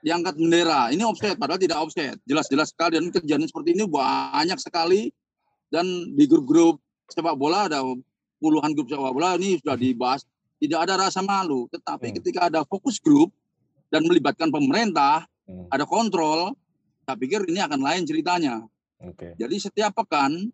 diangkat 0.00 0.34
bendera. 0.40 0.88
Ini 0.88 1.04
offset, 1.04 1.36
padahal 1.36 1.60
tidak 1.60 1.84
offset. 1.84 2.16
Jelas-jelas 2.24 2.72
sekali 2.72 2.96
dan 2.96 3.12
kejadian 3.12 3.44
seperti 3.44 3.76
ini 3.76 3.84
banyak 3.84 4.56
sekali 4.56 5.12
dan 5.70 5.86
di 6.18 6.26
grup-grup 6.26 6.82
sepak 7.10 7.38
bola 7.38 7.70
ada 7.70 7.82
puluhan 8.42 8.74
grup 8.74 8.90
sepak 8.90 9.14
bola 9.14 9.38
ini 9.38 9.58
sudah 9.62 9.78
dibahas. 9.78 10.22
Tidak 10.60 10.76
ada 10.76 11.00
rasa 11.00 11.24
malu, 11.24 11.64
tetapi 11.72 12.12
hmm. 12.12 12.16
ketika 12.20 12.40
ada 12.52 12.60
fokus 12.68 13.00
grup 13.00 13.32
dan 13.88 14.04
melibatkan 14.04 14.52
pemerintah, 14.52 15.24
hmm. 15.48 15.72
ada 15.72 15.88
kontrol, 15.88 16.52
saya 17.08 17.16
pikir 17.16 17.48
ini 17.48 17.64
akan 17.64 17.80
lain 17.80 18.04
ceritanya. 18.04 18.60
Okay. 19.00 19.32
Jadi 19.40 19.56
setiap 19.56 19.96
pekan 19.96 20.52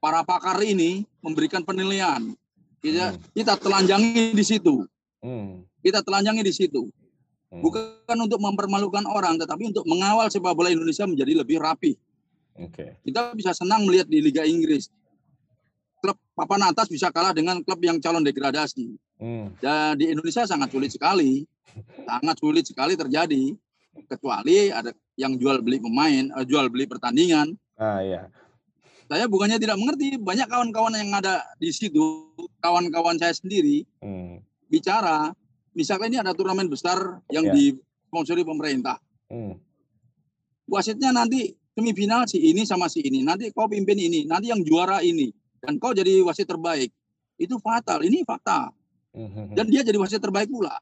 para 0.00 0.24
pakar 0.24 0.56
ini 0.64 1.04
memberikan 1.20 1.60
penilaian. 1.60 2.32
Kita, 2.80 3.12
hmm. 3.12 3.36
kita 3.36 3.54
telanjangi 3.60 4.32
di 4.32 4.44
situ. 4.44 4.88
Hmm. 5.20 5.68
Kita 5.84 6.00
telanjangi 6.00 6.42
di 6.42 6.54
situ. 6.56 6.88
Hmm. 7.52 7.60
Bukan 7.60 8.16
untuk 8.16 8.40
mempermalukan 8.40 9.04
orang, 9.04 9.36
tetapi 9.36 9.68
untuk 9.68 9.84
mengawal 9.84 10.32
sepak 10.32 10.56
bola 10.56 10.72
Indonesia 10.72 11.04
menjadi 11.04 11.44
lebih 11.44 11.60
rapi. 11.60 11.92
Okay. 12.52 13.00
Kita 13.04 13.32
bisa 13.32 13.56
senang 13.56 13.88
melihat 13.88 14.08
di 14.08 14.20
Liga 14.20 14.44
Inggris. 14.44 14.92
Klub 16.02 16.18
papan 16.34 16.68
atas 16.68 16.90
bisa 16.90 17.08
kalah 17.14 17.32
dengan 17.32 17.62
klub 17.62 17.78
yang 17.80 18.02
calon 18.02 18.26
degradasi. 18.26 18.92
Hmm. 19.22 19.54
Dan 19.62 19.96
di 19.96 20.10
Indonesia 20.10 20.44
sangat 20.44 20.74
sulit 20.74 20.90
sekali. 20.92 21.46
Sangat 22.08 22.36
sulit 22.36 22.68
sekali 22.68 22.92
terjadi. 22.98 23.56
Kecuali 24.04 24.68
ada 24.68 24.92
yang 25.16 25.36
jual 25.40 25.64
beli 25.64 25.80
pemain, 25.80 26.28
uh, 26.36 26.44
jual 26.44 26.68
beli 26.68 26.84
pertandingan. 26.84 27.56
Ah, 27.80 28.04
iya. 28.04 28.28
Saya 29.08 29.28
bukannya 29.28 29.60
tidak 29.60 29.76
mengerti, 29.76 30.16
banyak 30.16 30.48
kawan-kawan 30.48 30.96
yang 30.96 31.12
ada 31.12 31.44
di 31.60 31.68
situ, 31.68 32.32
kawan-kawan 32.64 33.20
saya 33.20 33.36
sendiri, 33.36 33.84
hmm. 34.00 34.40
bicara 34.72 35.32
misalnya 35.76 36.08
ini 36.08 36.18
ada 36.20 36.32
turnamen 36.32 36.68
besar 36.68 37.20
yang 37.28 37.44
yeah. 37.48 37.52
disponsori 37.52 38.40
pemerintah. 38.44 38.96
Hmm. 39.28 39.60
Wasitnya 40.68 41.12
nanti 41.12 41.52
semifinal 41.72 42.28
si 42.28 42.38
ini 42.40 42.62
sama 42.68 42.86
si 42.88 43.00
ini, 43.04 43.24
nanti 43.24 43.48
kau 43.52 43.68
pimpin 43.68 43.96
ini, 43.96 44.28
nanti 44.28 44.52
yang 44.52 44.60
juara 44.60 45.00
ini, 45.00 45.32
dan 45.60 45.80
kau 45.80 45.96
jadi 45.96 46.20
wasit 46.24 46.48
terbaik. 46.48 46.92
Itu 47.40 47.56
fatal, 47.58 48.04
ini 48.04 48.22
fakta. 48.22 48.70
Hmm. 49.12 49.52
Dan 49.56 49.68
dia 49.68 49.84
jadi 49.84 49.96
wasit 49.96 50.20
terbaik 50.20 50.48
pula. 50.48 50.76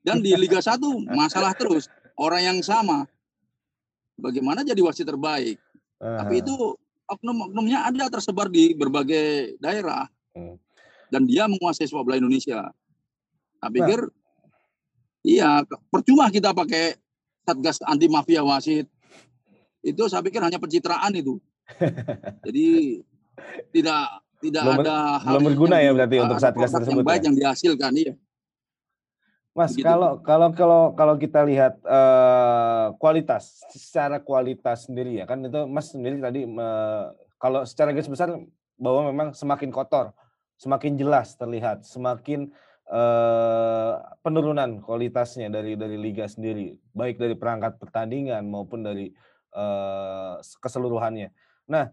Dan 0.00 0.24
di 0.24 0.32
Liga 0.32 0.60
1 0.60 0.80
masalah 1.12 1.52
terus, 1.52 1.88
orang 2.16 2.42
yang 2.44 2.58
sama. 2.64 3.04
Bagaimana 4.20 4.64
jadi 4.64 4.80
wasit 4.84 5.08
terbaik? 5.08 5.56
Uh. 6.00 6.16
Tapi 6.20 6.44
itu 6.44 6.56
oknum-oknumnya 7.10 7.88
ada 7.88 8.06
tersebar 8.12 8.46
di 8.52 8.76
berbagai 8.76 9.56
daerah. 9.58 10.06
Hmm. 10.36 10.56
Dan 11.10 11.26
dia 11.26 11.50
menguasai 11.50 11.90
sepak 11.90 12.06
bola 12.06 12.20
Indonesia. 12.20 12.70
Saya 13.60 13.70
pikir 13.74 14.00
nah. 14.06 14.14
iya 15.26 15.50
percuma 15.90 16.30
kita 16.30 16.54
pakai 16.54 16.96
satgas 17.42 17.82
anti 17.82 18.06
mafia 18.06 18.46
wasit. 18.46 18.86
Itu 19.80 20.06
saya 20.06 20.20
pikir 20.20 20.40
hanya 20.44 20.60
pencitraan 20.60 21.12
itu. 21.16 21.40
Jadi 22.46 23.00
tidak 23.72 24.02
tidak 24.40 24.62
belum, 24.64 24.80
ada 24.84 24.96
hal 25.20 25.32
belum 25.36 25.44
berguna 25.52 25.76
ya 25.84 25.90
berarti 25.92 26.16
untuk 26.20 26.40
satgas 26.40 26.72
tersebut 26.72 27.04
yang 27.04 27.08
baik 27.08 27.20
ya? 27.20 27.26
yang 27.28 27.36
dihasilkan 27.36 27.92
iya. 27.96 28.14
Mas, 29.50 29.74
Begitu. 29.74 29.84
kalau 29.84 30.12
kalau 30.22 30.48
kalau 30.54 30.82
kalau 30.96 31.14
kita 31.20 31.44
lihat 31.44 31.76
uh, 31.84 32.94
kualitas 32.96 33.60
secara 33.74 34.22
kualitas 34.22 34.88
sendiri 34.88 35.20
ya 35.20 35.24
kan 35.28 35.42
itu 35.44 35.60
Mas 35.68 35.92
sendiri 35.92 36.22
tadi 36.22 36.46
uh, 36.46 37.12
kalau 37.40 37.64
secara 37.64 37.92
garis 37.96 38.08
besar 38.08 38.32
bahwa 38.80 39.12
memang 39.12 39.28
semakin 39.36 39.72
kotor, 39.72 40.12
semakin 40.56 40.96
jelas 40.96 41.36
terlihat, 41.36 41.84
semakin 41.84 42.52
eh, 42.88 43.92
penurunan 44.24 44.84
kualitasnya 44.84 45.52
dari 45.52 45.76
dari 45.76 45.96
liga 46.00 46.28
sendiri, 46.28 46.76
baik 46.96 47.16
dari 47.16 47.36
perangkat 47.36 47.76
pertandingan 47.80 48.44
maupun 48.48 48.84
dari 48.84 49.12
eh, 49.54 50.34
keseluruhannya. 50.62 51.28
Nah, 51.70 51.90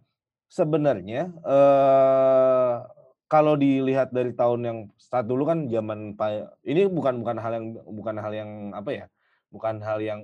sebenarnya 0.48 1.32
eh, 1.44 2.76
kalau 3.28 3.60
dilihat 3.60 4.16
dari 4.16 4.32
tahun 4.32 4.62
yang 4.64 4.78
saat 4.96 5.28
dulu 5.28 5.44
kan 5.48 5.68
zaman 5.68 6.16
Pak 6.16 6.64
ini 6.64 6.88
bukan 6.88 7.20
bukan 7.22 7.38
hal 7.40 7.52
yang 7.60 7.66
bukan 7.84 8.16
hal 8.20 8.34
yang 8.34 8.52
apa 8.72 8.90
ya? 8.94 9.06
Bukan 9.52 9.84
hal 9.84 10.00
yang 10.04 10.20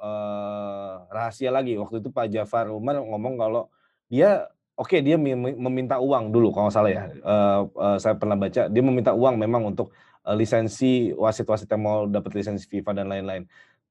eh, 0.00 0.94
rahasia 1.12 1.52
lagi. 1.52 1.76
Waktu 1.76 2.00
itu 2.02 2.08
Pak 2.12 2.26
Jafar 2.32 2.72
Umar 2.72 3.00
ngomong 3.00 3.34
kalau 3.36 3.68
dia 4.06 4.48
oke 4.78 5.00
dia 5.02 5.18
meminta 5.18 5.98
uang 6.00 6.32
dulu 6.32 6.52
kalau 6.54 6.70
salah 6.72 6.92
ya. 6.92 7.04
Uh, 7.24 7.60
uh, 7.74 7.96
saya 7.98 8.14
pernah 8.14 8.36
baca 8.38 8.68
dia 8.68 8.82
meminta 8.84 9.16
uang 9.16 9.40
memang 9.40 9.72
untuk 9.74 9.90
Eh, 10.26 10.34
lisensi 10.34 11.14
wasit-wasit 11.14 11.70
yang 11.70 11.82
mau 11.86 11.98
dapat 12.10 12.34
lisensi 12.34 12.66
FIFA 12.66 12.98
dan 12.98 13.06
lain-lain. 13.06 13.46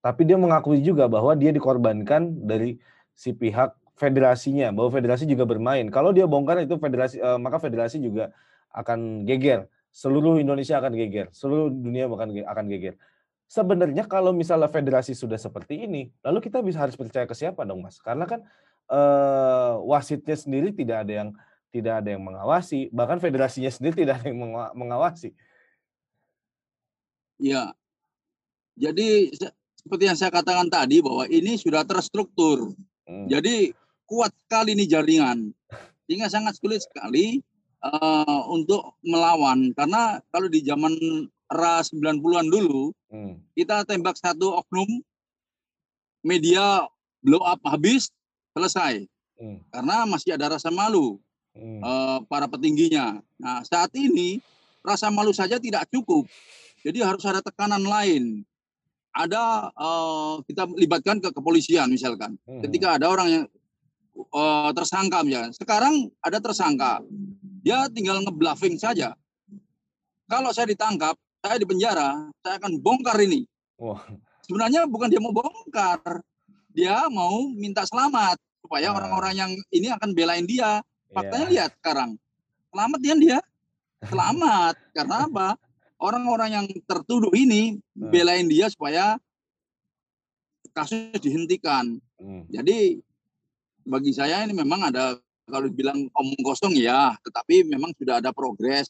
Tapi 0.05 0.21
dia 0.21 0.37
mengakui 0.37 0.85
juga 0.85 1.09
bahwa 1.09 1.33
dia 1.33 1.49
dikorbankan 1.49 2.45
dari 2.45 2.77
si 3.17 3.33
pihak 3.33 3.73
federasinya, 3.97 4.69
bahwa 4.69 4.93
federasi 4.93 5.25
juga 5.25 5.49
bermain. 5.49 5.89
Kalau 5.89 6.13
dia 6.13 6.29
bongkar 6.29 6.61
itu 6.61 6.77
federasi, 6.77 7.17
uh, 7.17 7.41
maka 7.41 7.57
federasi 7.57 7.97
juga 7.97 8.29
akan 8.69 9.25
geger. 9.25 9.65
Seluruh 9.89 10.37
Indonesia 10.37 10.77
akan 10.77 10.93
geger, 10.93 11.33
seluruh 11.33 11.73
dunia 11.73 12.05
akan 12.05 12.37
akan 12.45 12.65
geger. 12.69 13.01
Sebenarnya 13.49 14.05
kalau 14.05 14.29
misalnya 14.29 14.69
federasi 14.69 15.17
sudah 15.17 15.41
seperti 15.41 15.89
ini, 15.89 16.13
lalu 16.21 16.37
kita 16.37 16.61
bisa 16.61 16.85
harus 16.85 16.93
percaya 16.93 17.25
ke 17.25 17.33
siapa 17.33 17.65
dong, 17.65 17.81
Mas? 17.81 17.97
Karena 17.97 18.29
kan 18.29 18.45
uh, 18.93 19.81
wasitnya 19.89 20.37
sendiri 20.37 20.69
tidak 20.69 21.01
ada 21.01 21.13
yang 21.25 21.29
tidak 21.73 22.05
ada 22.05 22.09
yang 22.13 22.21
mengawasi, 22.21 22.93
bahkan 22.93 23.17
federasinya 23.17 23.73
sendiri 23.73 23.97
tidak 24.05 24.21
ada 24.21 24.29
yang 24.29 24.37
mengawasi. 24.77 25.33
Ya, 27.41 27.73
jadi 28.75 29.31
seperti 29.85 30.03
yang 30.09 30.17
saya 30.17 30.33
katakan 30.33 30.65
tadi 30.65 30.97
bahwa 30.97 31.29
ini 31.29 31.61
sudah 31.61 31.85
terstruktur. 31.85 32.73
Hmm. 33.05 33.29
Jadi 33.29 33.69
kuat 34.09 34.33
sekali 34.33 34.73
ini 34.73 34.89
jaringan, 34.89 35.53
sehingga 36.09 36.25
sangat 36.25 36.57
sulit 36.57 36.81
sekali 36.81 37.45
uh, 37.85 38.49
untuk 38.49 38.97
melawan. 39.05 39.69
Karena 39.77 40.17
kalau 40.33 40.49
di 40.49 40.65
zaman 40.65 40.97
era 41.53 41.85
90-an 41.85 42.49
dulu, 42.49 42.89
hmm. 43.13 43.37
kita 43.53 43.85
tembak 43.85 44.17
satu 44.17 44.57
oknum, 44.57 44.89
media 46.25 46.89
blow 47.21 47.45
up 47.45 47.61
habis, 47.69 48.09
selesai. 48.57 49.05
Hmm. 49.37 49.61
Karena 49.69 50.09
masih 50.09 50.33
ada 50.33 50.57
rasa 50.57 50.73
malu 50.73 51.21
hmm. 51.53 51.79
uh, 51.85 52.19
para 52.25 52.49
petingginya. 52.49 53.21
Nah 53.37 53.61
saat 53.61 53.93
ini 53.93 54.41
rasa 54.81 55.13
malu 55.13 55.29
saja 55.29 55.61
tidak 55.61 55.85
cukup 55.93 56.25
jadi 56.85 57.01
harus 57.01 57.25
ada 57.25 57.41
tekanan 57.41 57.81
lain. 57.81 58.45
Ada 59.15 59.71
uh, 59.71 60.43
kita 60.43 60.67
libatkan 60.75 61.23
ke 61.23 61.31
kepolisian 61.31 61.87
misalkan. 61.87 62.35
Hmm. 62.43 62.59
Ketika 62.59 62.99
ada 62.99 63.07
orang 63.07 63.27
yang 63.31 63.43
uh, 64.35 64.71
tersangka 64.75 65.23
misalkan. 65.23 65.55
Sekarang 65.55 66.11
ada 66.19 66.37
tersangka. 66.43 66.99
Dia 67.63 67.87
tinggal 67.89 68.19
ngebluffing 68.27 68.75
saja. 68.75 69.15
Kalau 70.27 70.51
saya 70.51 70.67
ditangkap, 70.67 71.15
saya 71.39 71.55
di 71.61 71.65
penjara, 71.69 72.27
saya 72.43 72.57
akan 72.59 72.81
bongkar 72.81 73.15
ini. 73.21 73.45
Wah. 73.77 74.01
Sebenarnya 74.45 74.85
bukan 74.89 75.09
dia 75.09 75.21
mau 75.21 75.33
bongkar. 75.33 76.21
Dia 76.75 77.07
mau 77.07 77.47
minta 77.55 77.87
selamat 77.87 78.35
supaya 78.59 78.91
ah. 78.91 78.97
orang-orang 78.99 79.33
yang 79.37 79.51
ini 79.71 79.93
akan 79.93 80.11
belain 80.11 80.43
dia. 80.43 80.83
Faktanya 81.13 81.47
yeah. 81.47 81.53
lihat 81.53 81.71
sekarang. 81.79 82.11
Selamat 82.73 82.99
dia 82.99 83.15
dia. 83.15 83.39
Selamat. 84.11 84.75
Karena 84.91 85.15
apa? 85.23 85.47
Orang-orang 85.99 86.49
yang 86.51 86.65
tertuduh 86.87 87.31
ini 87.35 87.79
hmm. 87.95 88.11
belain 88.11 88.47
dia 88.47 88.67
supaya 88.67 89.15
kasus 90.75 91.15
dihentikan. 91.23 91.99
Hmm. 92.19 92.43
Jadi 92.51 92.99
bagi 93.85 94.11
saya 94.11 94.43
ini 94.43 94.51
memang 94.51 94.91
ada 94.91 95.15
kalau 95.45 95.69
dibilang 95.69 96.09
omong 96.09 96.41
kosong 96.41 96.73
ya, 96.73 97.13
tetapi 97.21 97.69
memang 97.69 97.93
sudah 97.95 98.17
ada 98.19 98.33
progres. 98.33 98.89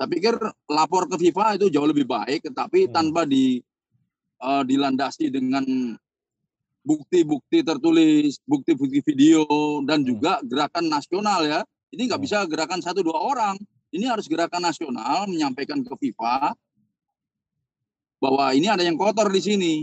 Tapi 0.00 0.16
pikir 0.16 0.32
lapor 0.70 1.04
ke 1.10 1.20
FIFA 1.20 1.60
itu 1.60 1.68
jauh 1.68 1.84
lebih 1.84 2.08
baik, 2.08 2.48
tetapi 2.48 2.88
hmm. 2.88 2.92
tanpa 2.94 3.28
di 3.28 3.60
uh, 4.40 4.64
dilandasi 4.64 5.28
dengan 5.28 5.64
bukti-bukti 6.80 7.60
tertulis, 7.60 8.40
bukti-bukti 8.48 9.04
video 9.04 9.44
dan 9.84 10.00
hmm. 10.00 10.08
juga 10.08 10.32
gerakan 10.40 10.88
nasional 10.88 11.44
ya. 11.44 11.60
Ini 11.92 12.08
nggak 12.08 12.16
hmm. 12.16 12.26
bisa 12.30 12.38
gerakan 12.48 12.80
satu 12.80 13.04
dua 13.04 13.20
orang. 13.20 13.60
Ini 13.90 14.06
harus 14.06 14.30
gerakan 14.30 14.62
nasional 14.62 15.26
menyampaikan 15.26 15.82
ke 15.82 15.90
FIFA 15.98 16.54
bahwa 18.22 18.54
ini 18.54 18.70
ada 18.70 18.86
yang 18.86 18.94
kotor 18.94 19.26
di 19.30 19.40
sini. 19.42 19.74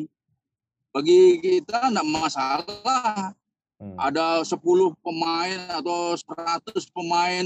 Bagi 0.95 1.43
kita 1.43 1.91
tidak 1.91 2.07
masalah. 2.07 3.35
Hmm. 3.77 3.93
Ada 3.93 4.41
10 4.41 4.57
pemain 5.05 5.59
atau 5.69 6.17
100 6.17 6.89
pemain 6.89 7.45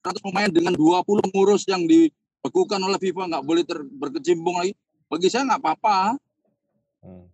100 0.00 0.24
pemain 0.24 0.48
dengan 0.48 0.72
20 0.72 1.04
pengurus 1.28 1.68
yang 1.68 1.84
di 1.84 2.08
dibekukan 2.48 2.80
oleh 2.80 2.96
FIFA 2.96 3.22
nggak 3.28 3.44
boleh 3.44 3.62
ter, 3.68 3.78
berkecimpung 3.84 4.56
lagi. 4.56 4.72
Bagi 5.12 5.28
saya 5.28 5.44
nggak 5.52 5.60
apa-apa. 5.60 6.16
Hmm. 7.04 7.28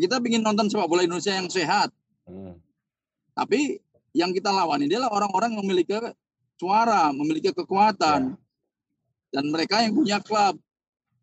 Kita 0.00 0.16
ingin 0.24 0.40
nonton 0.40 0.72
sepak 0.72 0.88
bola 0.88 1.04
Indonesia 1.04 1.36
yang 1.36 1.52
sehat. 1.52 1.92
Hmm. 2.24 2.56
Tapi 3.36 3.76
yang 4.16 4.32
kita 4.32 4.48
lawan 4.48 4.80
ini 4.80 4.96
adalah 4.96 5.12
orang-orang 5.12 5.52
yang 5.52 5.60
memiliki 5.60 5.92
suara, 6.56 7.12
memiliki 7.12 7.52
kekuatan. 7.52 8.34
Dan 9.32 9.44
mereka 9.52 9.84
yang 9.84 9.92
punya 9.92 10.18
klub. 10.20 10.56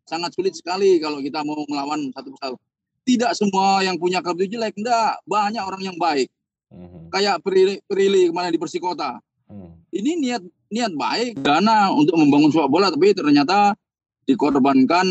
Sangat 0.04 0.36
sulit 0.36 0.52
sekali 0.54 1.00
kalau 1.00 1.18
kita 1.24 1.40
mau 1.42 1.64
melawan 1.66 2.12
satu 2.12 2.28
persatu. 2.34 2.56
Tidak 3.04 3.32
semua 3.36 3.84
yang 3.84 4.00
punya 4.00 4.24
klub 4.24 4.40
itu 4.40 4.56
jelek. 4.56 4.76
Enggak, 4.78 5.20
banyak 5.26 5.60
orang 5.60 5.82
yang 5.82 5.96
baik. 5.98 6.28
Hmm. 6.72 7.08
Kayak 7.12 7.40
Prilly, 7.44 7.80
Prilly 7.84 8.32
kemarin 8.32 8.52
di 8.52 8.60
Persikota. 8.60 9.20
Hmm. 9.48 9.80
Ini 9.92 10.18
niat 10.18 10.42
niat 10.74 10.92
baik, 10.98 11.38
dana 11.38 11.94
untuk 11.94 12.18
membangun 12.18 12.50
sepak 12.50 12.66
bola, 12.66 12.90
tapi 12.90 13.14
ternyata 13.14 13.78
dikorbankan 14.26 15.06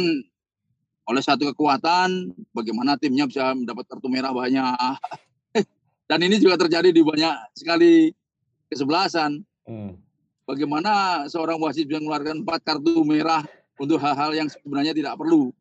oleh 1.04 1.24
satu 1.24 1.52
kekuatan 1.52 2.32
bagaimana 2.56 3.00
timnya 3.00 3.28
bisa 3.28 3.56
mendapat 3.56 3.88
kartu 3.88 4.08
merah 4.12 4.36
banyak. 4.36 4.96
Dan 6.10 6.20
ini 6.24 6.36
juga 6.40 6.60
terjadi 6.60 6.92
di 6.92 7.00
banyak 7.00 7.56
sekali 7.56 8.12
kesebelasan. 8.68 9.40
Hmm. 9.64 10.03
Bagaimana 10.44 11.24
seorang 11.32 11.56
wasit 11.64 11.88
bisa 11.88 12.04
mengeluarkan 12.04 12.44
empat 12.44 12.60
kartu 12.68 13.04
merah 13.08 13.44
untuk 13.80 13.96
hal-hal 14.04 14.32
yang 14.36 14.48
sebenarnya 14.52 14.92
tidak 14.92 15.16
perlu. 15.16 15.56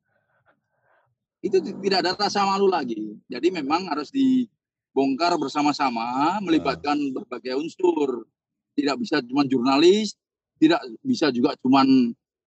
Itu 1.39 1.63
ti- 1.63 1.75
tidak 1.87 1.99
ada 2.03 2.11
rasa 2.19 2.43
malu 2.43 2.67
lagi. 2.67 3.15
Jadi 3.31 3.51
memang 3.55 3.87
harus 3.91 4.11
dibongkar 4.11 5.39
bersama-sama, 5.39 6.39
melibatkan 6.43 6.99
berbagai 7.15 7.55
unsur. 7.59 8.27
Tidak 8.75 8.97
bisa 8.99 9.23
cuma 9.23 9.47
jurnalis, 9.47 10.19
tidak 10.59 10.83
bisa 11.03 11.31
juga 11.31 11.55
cuma 11.63 11.87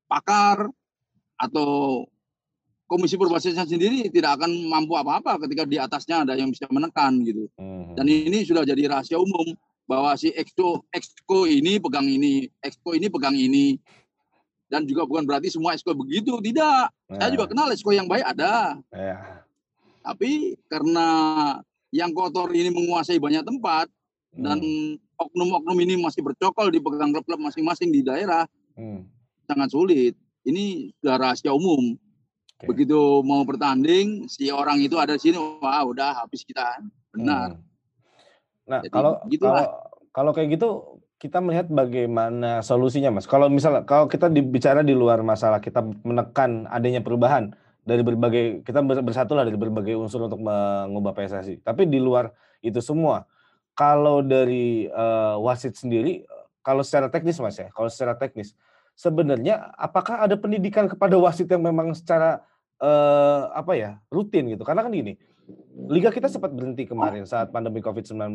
pakar 0.08 0.68
atau 1.40 2.04
komisi 2.86 3.18
perbasisnya 3.18 3.66
sendiri 3.66 4.08
tidak 4.14 4.40
akan 4.40 4.52
mampu 4.70 4.94
apa-apa 4.94 5.42
ketika 5.46 5.66
di 5.66 5.78
atasnya 5.82 6.24
ada 6.24 6.34
yang 6.38 6.54
bisa 6.54 6.70
menekan 6.70 7.20
gitu. 7.26 7.50
Hmm. 7.58 7.98
Dan 7.98 8.06
ini 8.08 8.46
sudah 8.46 8.64
jadi 8.64 8.88
rahasia 8.92 9.18
umum 9.18 9.56
bahwa 9.86 10.18
si 10.18 10.34
exco 10.34 10.82
exco 10.90 11.46
ini 11.46 11.78
pegang 11.78 12.06
ini, 12.06 12.50
exco 12.62 12.94
ini 12.94 13.08
pegang 13.10 13.38
ini. 13.38 13.78
Dan 14.66 14.90
juga 14.90 15.06
bukan 15.06 15.30
berarti 15.30 15.54
semua 15.54 15.78
exco 15.78 15.94
begitu, 15.94 16.42
tidak. 16.42 16.90
Saya 17.06 17.30
juga 17.30 17.46
kenal 17.54 17.70
exco 17.70 17.94
yang 17.94 18.10
baik 18.10 18.26
ada. 18.26 18.82
Ya. 18.90 19.46
Tapi 20.02 20.58
karena 20.70 21.08
yang 21.94 22.12
kotor 22.12 22.50
ini 22.52 22.74
menguasai 22.74 23.22
banyak 23.22 23.46
tempat 23.46 23.88
dan 24.36 24.60
Hmm. 24.60 24.98
oknum-oknum 25.16 25.78
ini 25.80 25.96
masih 26.02 26.26
bercokol 26.26 26.68
di 26.74 26.84
pegang 26.84 27.14
klub-klub 27.14 27.40
masing-masing 27.40 27.94
di 27.94 28.04
daerah, 28.04 28.44
Hmm. 28.76 29.08
sangat 29.48 29.72
sulit. 29.72 30.14
Ini 30.46 30.92
sudah 31.00 31.16
rahasia 31.18 31.54
umum. 31.56 31.96
Oke. 32.56 32.66
Begitu 32.70 33.00
mau 33.24 33.42
bertanding, 33.48 34.28
si 34.28 34.52
orang 34.52 34.82
itu 34.82 34.98
ada 35.00 35.16
di 35.16 35.22
sini, 35.30 35.38
wah 35.40 35.82
udah 35.88 36.26
habis 36.26 36.44
kita. 36.44 36.84
Benar. 37.16 37.56
Hmm. 37.56 37.64
Nah, 38.66 38.82
Jadi 38.82 38.94
kalau 38.94 39.12
begitulah. 39.26 39.54
kalau 39.54 39.66
kalau 40.16 40.32
kayak 40.32 40.50
gitu 40.58 40.70
kita 41.16 41.40
melihat 41.40 41.68
bagaimana 41.72 42.60
solusinya, 42.62 43.10
Mas. 43.14 43.26
Kalau 43.26 43.48
misalnya 43.48 43.88
kalau 43.88 44.06
kita 44.06 44.28
dibicara 44.28 44.84
di 44.84 44.92
luar 44.92 45.24
masalah 45.24 45.64
kita 45.64 45.82
menekan 46.04 46.68
adanya 46.70 47.00
perubahan 47.00 47.56
dari 47.86 48.02
berbagai 48.02 48.66
kita 48.66 48.82
ber- 48.82 49.06
bersatulah 49.06 49.46
dari 49.46 49.56
berbagai 49.56 49.96
unsur 49.96 50.26
untuk 50.26 50.42
mengubah 50.42 51.14
PSSI. 51.16 51.62
Tapi 51.62 51.88
di 51.88 52.02
luar 52.02 52.34
itu 52.66 52.82
semua, 52.82 53.30
kalau 53.78 54.26
dari 54.26 54.90
eh, 54.90 55.36
wasit 55.40 55.78
sendiri, 55.78 56.26
kalau 56.66 56.82
secara 56.82 57.08
teknis, 57.14 57.38
Mas 57.38 57.62
ya, 57.62 57.70
kalau 57.72 57.88
secara 57.88 58.18
teknis, 58.18 58.58
sebenarnya 58.98 59.72
apakah 59.78 60.26
ada 60.26 60.34
pendidikan 60.36 60.90
kepada 60.90 61.14
wasit 61.22 61.46
yang 61.48 61.62
memang 61.62 61.94
secara 61.94 62.42
eh, 62.82 63.42
apa 63.54 63.72
ya 63.78 64.02
rutin 64.10 64.50
gitu? 64.52 64.66
Karena 64.66 64.82
kan 64.82 64.92
gini, 64.92 65.16
liga 65.90 66.10
kita 66.10 66.28
sempat 66.30 66.52
berhenti 66.54 66.90
kemarin 66.90 67.24
saat 67.30 67.54
pandemi 67.54 67.82
COVID-19. 67.82 68.34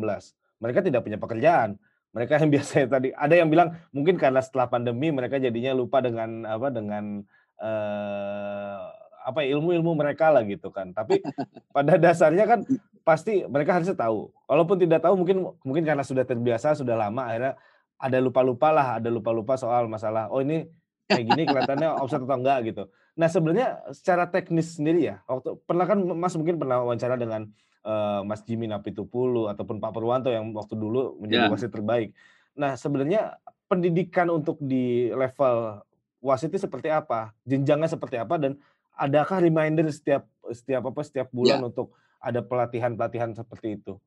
Mereka 0.61 0.79
tidak 0.85 1.01
punya 1.03 1.19
pekerjaan. 1.19 1.75
Mereka 2.11 2.39
yang 2.39 2.51
biasanya 2.55 2.87
tadi 2.87 3.09
ada 3.15 3.33
yang 3.35 3.49
bilang 3.51 3.75
mungkin 3.91 4.15
karena 4.15 4.39
setelah 4.43 4.67
pandemi 4.67 5.11
mereka 5.11 5.39
jadinya 5.39 5.75
lupa 5.75 5.99
dengan 6.03 6.47
apa 6.47 6.67
dengan 6.71 7.23
eh, 7.59 8.79
apa 9.21 9.45
ilmu-ilmu 9.45 9.91
mereka 9.93 10.31
lah 10.31 10.43
gitu 10.47 10.71
kan. 10.71 10.95
Tapi 10.95 11.19
pada 11.75 11.99
dasarnya 11.99 12.47
kan 12.47 12.59
pasti 13.01 13.43
mereka 13.47 13.79
harusnya 13.79 13.95
tahu. 13.95 14.31
Walaupun 14.47 14.79
tidak 14.79 15.03
tahu 15.03 15.19
mungkin 15.19 15.37
mungkin 15.63 15.83
karena 15.83 16.03
sudah 16.03 16.23
terbiasa 16.23 16.77
sudah 16.77 16.95
lama 16.95 17.27
akhirnya 17.27 17.53
ada 18.01 18.17
lupa-lupa 18.17 18.73
lah, 18.73 18.97
ada 18.97 19.09
lupa-lupa 19.13 19.53
soal 19.59 19.85
masalah 19.85 20.25
oh 20.33 20.41
ini 20.41 20.65
kayak 21.05 21.25
gini 21.27 21.43
kelihatannya 21.43 21.89
offset 21.99 22.23
atau 22.23 22.37
enggak 22.39 22.59
gitu. 22.71 22.83
Nah 23.15 23.27
sebenarnya 23.27 23.83
secara 23.91 24.27
teknis 24.31 24.79
sendiri 24.79 25.11
ya, 25.11 25.19
waktu 25.27 25.59
pernah 25.67 25.83
kan 25.83 25.99
Mas 26.15 26.35
mungkin 26.39 26.55
pernah 26.55 26.79
wawancara 26.79 27.19
dengan 27.19 27.51
eh, 27.83 28.21
Mas 28.23 28.41
Jimmy 28.47 28.71
Napitupulu 28.71 29.51
ataupun 29.51 29.83
Pak 29.83 29.91
Purwanto 29.91 30.31
yang 30.31 30.55
waktu 30.55 30.79
dulu 30.79 31.19
menjadi 31.19 31.45
Ya. 31.47 31.51
wasit 31.51 31.71
terbaik. 31.73 32.15
Nah 32.55 32.79
sebenarnya 32.79 33.35
pendidikan 33.67 34.27
untuk 34.31 34.59
di 34.63 35.11
level 35.11 35.83
wasit 36.23 36.51
itu 36.53 36.63
seperti 36.63 36.87
apa, 36.91 37.35
jenjangnya 37.43 37.89
seperti 37.91 38.19
apa 38.19 38.35
dan 38.39 38.55
adakah 38.95 39.41
reminder 39.41 39.87
setiap 39.91 40.27
setiap 40.51 40.87
apa 40.87 41.01
setiap 41.03 41.27
bulan 41.33 41.63
untuk 41.63 41.95
ada 42.21 42.39
pelatihan-pelatihan 42.45 43.33
seperti 43.33 43.81
itu? 43.81 43.97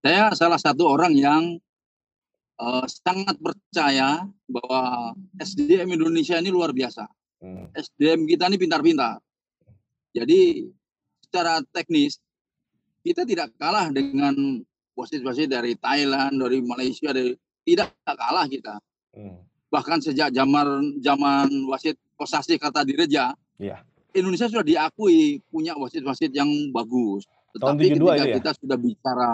Saya 0.00 0.32
salah 0.32 0.56
satu 0.56 0.88
orang 0.88 1.12
yang 1.12 1.42
eh, 2.56 2.84
sangat 2.88 3.36
percaya 3.36 4.24
bahwa 4.48 5.12
SDM 5.36 5.92
Indonesia 5.92 6.40
ini 6.40 6.48
luar 6.48 6.72
biasa. 6.72 7.04
Hmm. 7.40 7.72
SDM 7.72 8.28
kita 8.28 8.52
ini 8.52 8.56
pintar-pintar. 8.60 9.16
Jadi 10.12 10.68
secara 11.24 11.64
teknis 11.72 12.20
kita 13.00 13.24
tidak 13.24 13.56
kalah 13.56 13.88
dengan 13.88 14.60
wasit-wasit 14.92 15.48
dari 15.48 15.72
Thailand, 15.80 16.36
dari 16.36 16.60
Malaysia, 16.60 17.16
dari 17.16 17.32
tidak 17.64 17.96
kalah 18.04 18.44
kita. 18.44 18.76
Hmm. 19.16 19.40
Bahkan 19.72 20.04
sejak 20.04 20.34
zaman 20.36 21.00
zaman 21.00 21.48
wasit 21.70 21.96
Kosasi 22.20 22.60
Kartadireja, 22.60 23.32
Iya. 23.56 23.80
Indonesia 24.12 24.48
sudah 24.48 24.64
diakui 24.64 25.40
punya 25.48 25.72
wasit-wasit 25.76 26.32
yang 26.36 26.48
bagus. 26.74 27.24
Tetapi 27.56 27.96
72 27.96 27.96
ketika 27.96 28.24
ya? 28.26 28.34
kita 28.36 28.50
sudah 28.60 28.76
bicara 28.76 29.30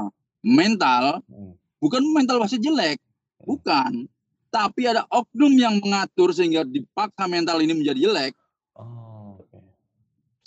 mental, 0.47 1.05
Hmm. 1.27 1.59
bukan 1.83 2.03
mental 2.15 2.39
wasit 2.39 2.63
jelek, 2.63 3.03
bukan. 3.43 4.07
Tapi 4.57 4.89
ada 4.89 5.05
oknum 5.13 5.53
yang 5.53 5.77
mengatur 5.85 6.33
sehingga 6.33 6.65
dipaksa 6.65 7.29
mental 7.29 7.61
ini 7.61 7.77
menjadi 7.77 8.09
jelek. 8.09 8.33
Oh, 8.73 9.37
oke. 9.37 9.61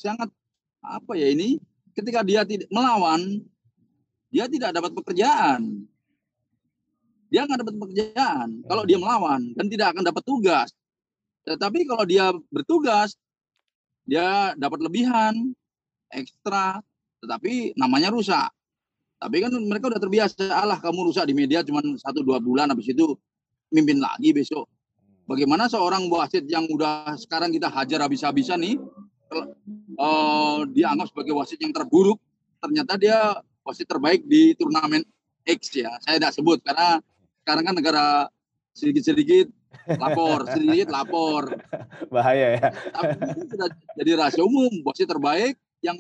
Sangat 0.02 0.34
apa 0.82 1.14
ya 1.14 1.30
ini? 1.30 1.62
Ketika 1.94 2.26
dia 2.26 2.42
tidak 2.42 2.66
melawan, 2.74 3.46
dia 4.34 4.50
tidak 4.50 4.74
dapat 4.74 4.98
pekerjaan. 4.98 5.86
Dia 7.30 7.46
nggak 7.46 7.62
dapat 7.62 7.76
pekerjaan 7.78 8.48
kalau 8.66 8.82
dia 8.90 8.98
melawan 8.98 9.54
dan 9.54 9.70
tidak 9.70 9.94
akan 9.94 10.02
dapat 10.02 10.24
tugas. 10.26 10.74
Tetapi 11.46 11.86
kalau 11.86 12.02
dia 12.10 12.34
bertugas, 12.50 13.14
dia 14.10 14.58
dapat 14.58 14.90
lebihan, 14.90 15.38
ekstra, 16.10 16.82
tetapi 17.22 17.78
namanya 17.78 18.10
rusak. 18.10 18.50
Tapi 19.22 19.38
kan 19.38 19.54
mereka 19.54 19.94
udah 19.94 20.02
terbiasa, 20.02 20.50
alah 20.50 20.82
kamu 20.82 21.14
rusak 21.14 21.30
di 21.30 21.38
media 21.38 21.62
cuma 21.62 21.86
satu 22.02 22.26
dua 22.26 22.42
bulan, 22.42 22.74
habis 22.74 22.90
itu 22.90 23.14
mimpin 23.74 24.02
lagi 24.02 24.34
besok. 24.34 24.66
Bagaimana 25.30 25.70
seorang 25.70 26.10
wasit 26.10 26.50
yang 26.50 26.66
udah 26.66 27.14
sekarang 27.14 27.54
kita 27.54 27.70
hajar 27.70 28.02
habis-habisan 28.02 28.66
nih, 28.66 28.82
eh, 29.34 30.60
dianggap 30.74 31.14
sebagai 31.14 31.38
wasit 31.38 31.62
yang 31.62 31.70
terburuk, 31.70 32.18
ternyata 32.58 32.98
dia 32.98 33.38
wasit 33.62 33.86
terbaik 33.86 34.26
di 34.26 34.58
turnamen 34.58 35.06
X 35.46 35.78
ya. 35.78 35.94
Saya 36.02 36.18
tidak 36.18 36.34
sebut 36.34 36.58
karena 36.66 36.98
sekarang 37.46 37.64
kan 37.70 37.76
negara 37.78 38.06
sedikit-sedikit 38.74 39.54
lapor, 40.02 40.50
sedikit 40.58 40.90
lapor. 40.90 41.54
Bahaya 42.10 42.58
ya. 42.58 42.68
Tapi 42.74 43.46
sudah 43.54 43.70
jadi 44.02 44.12
rahasia 44.18 44.42
umum, 44.42 44.82
wasit 44.82 45.06
terbaik 45.06 45.54
yang 45.86 45.98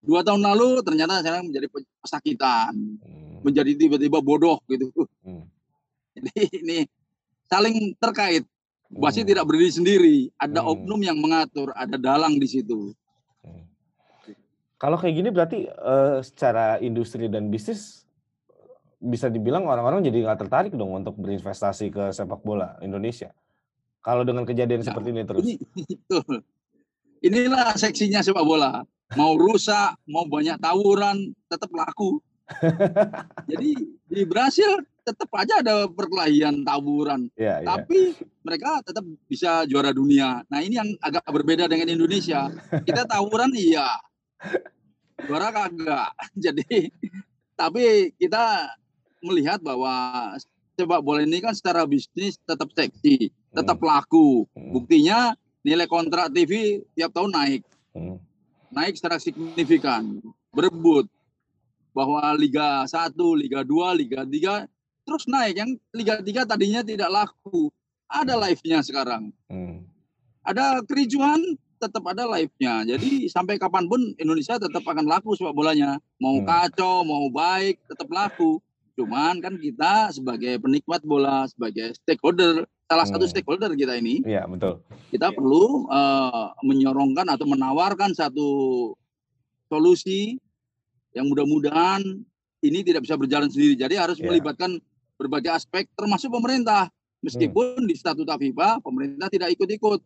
dua 0.00 0.24
tahun 0.24 0.40
lalu 0.40 0.80
ternyata 0.80 1.20
sekarang 1.20 1.52
menjadi 1.52 1.68
pesakitan, 2.00 2.72
Hmm. 3.04 3.44
menjadi 3.44 3.72
tiba-tiba 3.76 4.24
bodoh 4.24 4.60
gitu. 4.68 4.88
Hmm. 5.24 5.44
Jadi 6.16 6.64
ini 6.64 6.78
saling 7.50 7.98
terkait. 7.98 8.46
Wasit 8.90 9.22
Hmm. 9.22 9.30
tidak 9.30 9.46
berdiri 9.46 9.70
sendiri, 9.70 10.16
ada 10.34 10.66
Hmm. 10.66 10.74
oknum 10.74 10.98
yang 10.98 11.14
mengatur, 11.14 11.70
ada 11.78 11.94
dalang 11.94 12.34
di 12.38 12.46
situ. 12.50 12.90
Kalau 14.80 14.96
kayak 14.98 15.14
gini 15.14 15.28
berarti 15.30 15.58
eh, 15.68 16.18
secara 16.24 16.80
industri 16.82 17.30
dan 17.30 17.52
bisnis 17.52 18.02
bisa 18.98 19.30
dibilang 19.30 19.68
orang-orang 19.68 20.02
jadi 20.02 20.26
nggak 20.26 20.40
tertarik 20.42 20.72
dong 20.74 20.90
untuk 20.90 21.14
berinvestasi 21.20 21.92
ke 21.92 22.04
sepak 22.10 22.42
bola 22.42 22.80
Indonesia. 22.82 23.30
Kalau 24.00 24.24
dengan 24.24 24.42
kejadian 24.42 24.80
Ya, 24.82 24.86
seperti 24.90 25.08
ini 25.12 25.22
terus. 25.22 25.44
Ini 25.44 25.54
betul. 26.08 26.40
Inilah 27.20 27.76
seksinya 27.76 28.24
sepak 28.24 28.42
bola. 28.42 28.82
Mau 29.14 29.36
rusak, 29.36 30.00
mau 30.08 30.24
banyak 30.26 30.56
tawuran, 30.58 31.30
tetap 31.46 31.70
laku. 31.76 32.18
Jadi 33.52 33.99
di 34.10 34.26
Brasil 34.26 34.82
tetap 35.00 35.30
aja 35.32 35.62
ada 35.62 35.86
perkelahian, 35.88 36.66
tawuran. 36.66 37.30
Iya, 37.38 37.62
iya. 37.62 37.66
Tapi 37.66 38.14
mereka 38.42 38.82
tetap 38.84 39.06
bisa 39.30 39.64
juara 39.64 39.94
dunia. 39.94 40.42
Nah 40.50 40.60
ini 40.60 40.76
yang 40.76 40.90
agak 41.00 41.24
berbeda 41.30 41.70
dengan 41.70 41.88
Indonesia. 41.88 42.50
Kita 42.82 43.06
tawuran 43.06 43.54
iya, 43.54 43.86
juara 45.24 45.54
kagak. 45.54 46.10
Jadi 46.44 46.90
tapi 47.54 48.12
kita 48.18 48.74
melihat 49.20 49.60
bahwa 49.60 50.34
sepak 50.74 51.00
bola 51.04 51.20
ini 51.20 51.44
kan 51.44 51.52
secara 51.52 51.84
bisnis 51.84 52.40
tetap 52.42 52.72
seksi, 52.72 53.28
tetap 53.52 53.78
Hmm. 53.80 53.88
laku. 53.88 54.48
Hmm. 54.56 54.72
Buktinya 54.72 55.36
nilai 55.60 55.84
kontrak 55.84 56.32
TV 56.32 56.80
tiap 56.96 57.12
tahun 57.12 57.36
naik, 57.36 57.62
Hmm. 57.92 58.16
naik 58.72 58.96
secara 58.96 59.20
signifikan, 59.20 60.24
berebut 60.56 61.04
bahwa 61.90 62.22
Liga 62.34 62.84
1, 62.84 63.14
Liga 63.36 63.60
2, 63.62 63.94
Liga 63.94 64.20
3 64.22 64.66
terus 65.02 65.24
naik. 65.26 65.54
Yang 65.56 65.70
Liga 65.92 66.14
3 66.18 66.46
tadinya 66.46 66.80
tidak 66.80 67.10
laku, 67.10 67.68
ada 68.06 68.34
live-nya 68.38 68.80
sekarang. 68.80 69.30
Hmm. 69.46 69.86
Ada 70.40 70.80
kericuhan, 70.86 71.40
tetap 71.76 72.04
ada 72.06 72.28
live-nya. 72.28 72.84
Jadi 72.86 73.26
sampai 73.26 73.56
kapan 73.56 73.86
pun 73.86 74.00
Indonesia 74.16 74.56
tetap 74.56 74.82
akan 74.82 75.06
laku 75.06 75.32
sepak 75.32 75.52
bolanya. 75.52 75.96
Mau 76.18 76.40
Hmm. 76.40 76.46
kacau, 76.46 77.02
mau 77.02 77.28
baik, 77.28 77.80
tetap 77.86 78.08
laku. 78.08 78.60
Cuman 78.94 79.40
kan 79.40 79.56
kita 79.56 80.12
sebagai 80.12 80.60
penikmat 80.60 81.00
bola, 81.02 81.48
sebagai 81.48 81.96
stakeholder, 81.96 82.68
salah 82.84 83.06
satu 83.08 83.24
Hmm. 83.24 83.32
stakeholder 83.32 83.72
kita 83.72 83.96
ini, 83.96 84.20
Iya, 84.22 84.44
betul. 84.44 84.84
kita 85.08 85.32
perlu 85.32 85.88
eh, 85.88 86.46
menyorongkan 86.60 87.24
atau 87.26 87.48
menawarkan 87.48 88.12
satu 88.12 88.48
solusi 89.66 90.36
yang 91.16 91.26
mudah-mudahan 91.26 92.02
ini 92.60 92.78
tidak 92.84 93.08
bisa 93.08 93.16
berjalan 93.16 93.48
sendiri. 93.48 93.74
Jadi 93.74 93.94
harus 93.96 94.18
Ya. 94.20 94.26
melibatkan 94.28 94.78
berbagai 95.16 95.52
aspek 95.52 95.88
termasuk 95.96 96.30
pemerintah. 96.30 96.88
Meskipun 97.20 97.84
di 97.84 97.92
statuta 97.92 98.40
FIFA 98.40 98.80
pemerintah 98.80 99.28
tidak 99.28 99.52
ikut-ikut, 99.52 100.00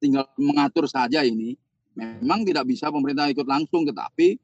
tinggal 0.00 0.24
mengatur 0.40 0.88
saja 0.88 1.20
ini. 1.20 1.56
Memang 1.94 2.42
tidak 2.42 2.64
bisa 2.66 2.88
pemerintah 2.88 3.28
ikut 3.28 3.44
langsung, 3.44 3.84
tetapi 3.84 4.40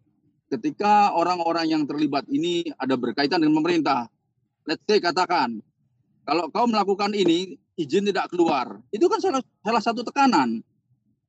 ketika 0.52 1.16
orang-orang 1.16 1.66
yang 1.66 1.82
terlibat 1.88 2.28
ini 2.28 2.68
ada 2.76 2.94
berkaitan 2.94 3.40
dengan 3.40 3.58
pemerintah, 3.64 4.06
let's 4.68 4.84
say 4.84 5.00
katakan, 5.00 5.58
kalau 6.28 6.46
kau 6.52 6.68
melakukan 6.68 7.10
ini 7.16 7.56
izin 7.74 8.06
tidak 8.06 8.28
keluar, 8.30 8.78
itu 8.92 9.08
kan 9.08 9.18
salah, 9.18 9.42
salah 9.64 9.82
satu 9.82 10.04
tekanan, 10.04 10.60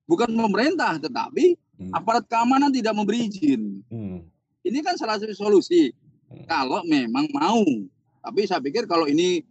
bukan 0.05 0.29
pemerintah, 0.29 0.99
tetapi 0.99 1.55
Hmm. 1.81 1.89
aparat 1.97 2.29
keamanan 2.29 2.69
tidak 2.69 2.93
memberi 2.93 3.25
izin. 3.25 3.81
Hmm. 3.89 4.21
Ini 4.61 4.79
kan 4.85 4.95
salah 4.97 5.17
satu 5.17 5.33
solusi. 5.33 5.89
Hmm. 6.29 6.45
Kalau 6.45 6.81
memang 6.85 7.27
mau. 7.33 7.65
Tapi 8.21 8.45
saya 8.45 8.61
pikir 8.61 8.85
kalau 8.85 9.09
ini 9.09 9.41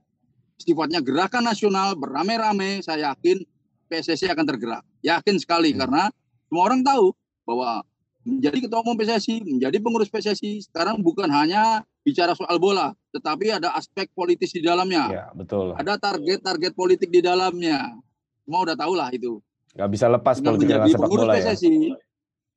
sifatnya 0.60 1.02
gerakan 1.02 1.42
nasional 1.50 1.98
beramai-ramai, 1.98 2.84
saya 2.84 3.10
yakin 3.12 3.42
PSSI 3.90 4.30
akan 4.30 4.46
tergerak. 4.46 4.82
Yakin 5.02 5.36
sekali 5.42 5.74
Hmm. 5.74 5.82
karena 5.86 6.02
semua 6.46 6.62
orang 6.70 6.86
tahu 6.86 7.10
bahwa 7.42 7.82
menjadi 8.22 8.68
ketua 8.68 8.84
umum 8.84 8.94
PSSI, 8.94 9.42
menjadi 9.42 9.76
pengurus 9.82 10.12
PSSI 10.12 10.62
sekarang 10.70 11.00
bukan 11.02 11.26
hanya 11.32 11.82
bicara 12.04 12.36
soal 12.36 12.60
bola, 12.60 12.94
tetapi 13.10 13.58
ada 13.58 13.74
aspek 13.74 14.08
politis 14.14 14.54
di 14.54 14.62
dalamnya. 14.62 15.04
Ya, 15.10 15.24
betul. 15.34 15.74
Ada 15.74 15.98
target-target 15.98 16.72
politik 16.76 17.08
di 17.10 17.20
dalamnya. 17.24 17.96
Semua 18.44 18.60
udah 18.64 18.76
tahu 18.76 18.92
lah 18.94 19.08
itu. 19.10 19.40
Nggak 19.74 19.90
bisa 19.90 20.06
lepas 20.10 20.36
dengan 20.38 20.58
menjadi 20.58 20.90
sepak 20.90 21.02
pengurus 21.06 21.24
bola 21.26 21.34
ya. 21.34 21.42
PSSI, 21.54 21.74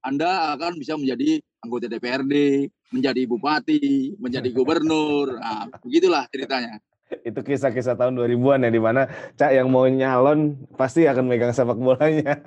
Anda 0.04 0.30
akan 0.58 0.72
bisa 0.78 0.94
menjadi 1.00 1.40
anggota 1.64 1.88
DPRD, 1.88 2.68
menjadi 2.92 3.22
bupati, 3.24 4.14
menjadi 4.20 4.50
gubernur. 4.52 5.40
Nah, 5.40 5.72
begitulah 5.84 6.28
ceritanya. 6.28 6.78
Itu 7.24 7.46
kisah-kisah 7.46 7.96
tahun 7.96 8.20
2000-an 8.20 8.66
ya 8.68 8.72
di 8.74 8.82
mana 8.82 9.06
Cak 9.38 9.52
yang 9.54 9.70
mau 9.70 9.86
nyalon 9.86 10.58
pasti 10.76 11.06
akan 11.08 11.26
megang 11.26 11.56
sepak 11.56 11.80
bolanya. 11.80 12.38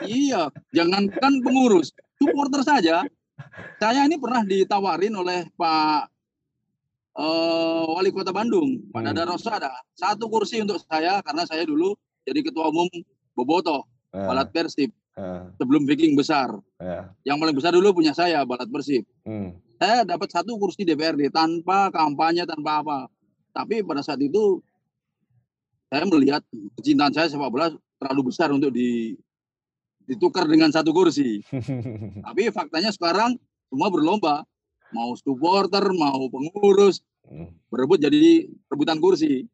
Iya, 0.00 0.48
jangankan 0.72 1.44
pengurus, 1.44 1.92
supporter 2.16 2.64
saja. 2.64 3.04
Saya 3.76 4.08
ini 4.08 4.16
pernah 4.16 4.40
ditawarin 4.40 5.12
oleh 5.12 5.44
Pak 5.60 6.08
eh, 7.20 7.84
Wali 7.84 8.08
Kota 8.08 8.32
Bandung, 8.32 8.80
Pak 8.88 8.96
Hmm. 8.96 9.12
Dada 9.12 9.28
Rosada, 9.28 9.68
satu 9.92 10.32
kursi 10.32 10.64
untuk 10.64 10.80
saya 10.88 11.20
karena 11.20 11.44
saya 11.44 11.68
dulu 11.68 11.92
jadi 12.24 12.40
ketua 12.40 12.72
umum 12.72 12.88
Boboto, 13.36 13.84
Balat 14.08 14.48
Persib, 14.56 14.88
sebelum 15.56 15.82
Viking 15.84 16.14
besar. 16.14 16.52
ya. 16.80 17.10
Yang 17.26 17.36
paling 17.40 17.56
besar 17.56 17.70
dulu 17.72 17.92
punya 17.96 18.12
saya, 18.12 18.42
Balat 18.44 18.68
Persib. 18.68 19.04
Hmm. 19.24 19.56
saya 19.80 20.04
dapat 20.04 20.28
satu 20.28 20.60
kursi 20.60 20.84
DPRD 20.84 21.32
tanpa 21.32 21.88
kampanye 21.88 22.44
tanpa 22.44 22.84
apa 22.84 22.98
tapi 23.50 23.80
pada 23.80 24.04
saat 24.04 24.20
itu 24.20 24.60
saya 25.88 26.04
melihat 26.04 26.44
kecintaan 26.76 27.16
saya 27.16 27.32
sepak 27.32 27.48
bola 27.48 27.72
terlalu 27.96 28.28
besar 28.28 28.52
untuk 28.52 28.68
di 28.70 29.16
ditukar 30.04 30.44
dengan 30.44 30.68
satu 30.68 30.92
kursi 30.92 31.40
tapi 32.28 32.52
faktanya 32.52 32.92
sekarang 32.92 33.40
semua 33.72 33.88
berlomba 33.88 34.44
mau 34.92 35.16
supporter 35.16 35.84
mau 35.96 36.28
pengurus 36.28 37.00
Hmm. 37.20 37.46
berebut 37.70 38.02
jadi 38.02 38.48
rebutan 38.66 38.98
kursi 38.98 39.46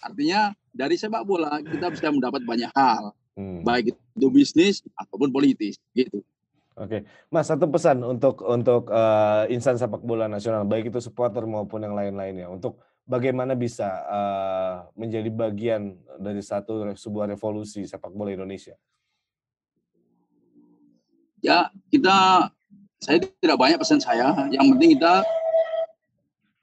artinya 0.00 0.54
dari 0.72 0.96
sepak 0.96 1.28
bola 1.28 1.60
kita 1.60 1.92
bisa 1.92 2.08
mendapat 2.08 2.40
banyak 2.40 2.72
hal 2.72 3.12
Hmm. 3.36 3.60
baik 3.62 3.92
itu 3.92 4.28
bisnis 4.32 4.80
ataupun 4.96 5.28
politis 5.28 5.76
gitu 5.92 6.24
Oke, 6.76 7.08
Mas 7.32 7.48
satu 7.48 7.64
pesan 7.72 8.04
untuk 8.04 8.44
untuk 8.44 8.92
eh, 8.92 9.48
insan 9.48 9.80
sepak 9.80 10.04
bola 10.04 10.28
nasional 10.28 10.68
baik 10.68 10.92
itu 10.92 11.00
supporter 11.00 11.40
maupun 11.48 11.80
yang 11.80 11.96
lain-lainnya 11.96 12.52
untuk 12.52 12.76
bagaimana 13.08 13.56
bisa 13.56 13.88
eh, 14.04 14.74
menjadi 14.92 15.32
bagian 15.32 15.96
dari 16.20 16.44
satu 16.44 16.84
sebuah 16.92 17.32
revolusi 17.32 17.88
sepak 17.88 18.12
bola 18.12 18.28
Indonesia. 18.28 18.76
ya 21.40 21.72
kita 21.88 22.48
saya 23.00 23.24
tidak 23.24 23.56
banyak 23.56 23.80
pesan 23.80 24.00
saya 24.04 24.36
yang 24.52 24.68
penting 24.76 25.00
kita 25.00 25.24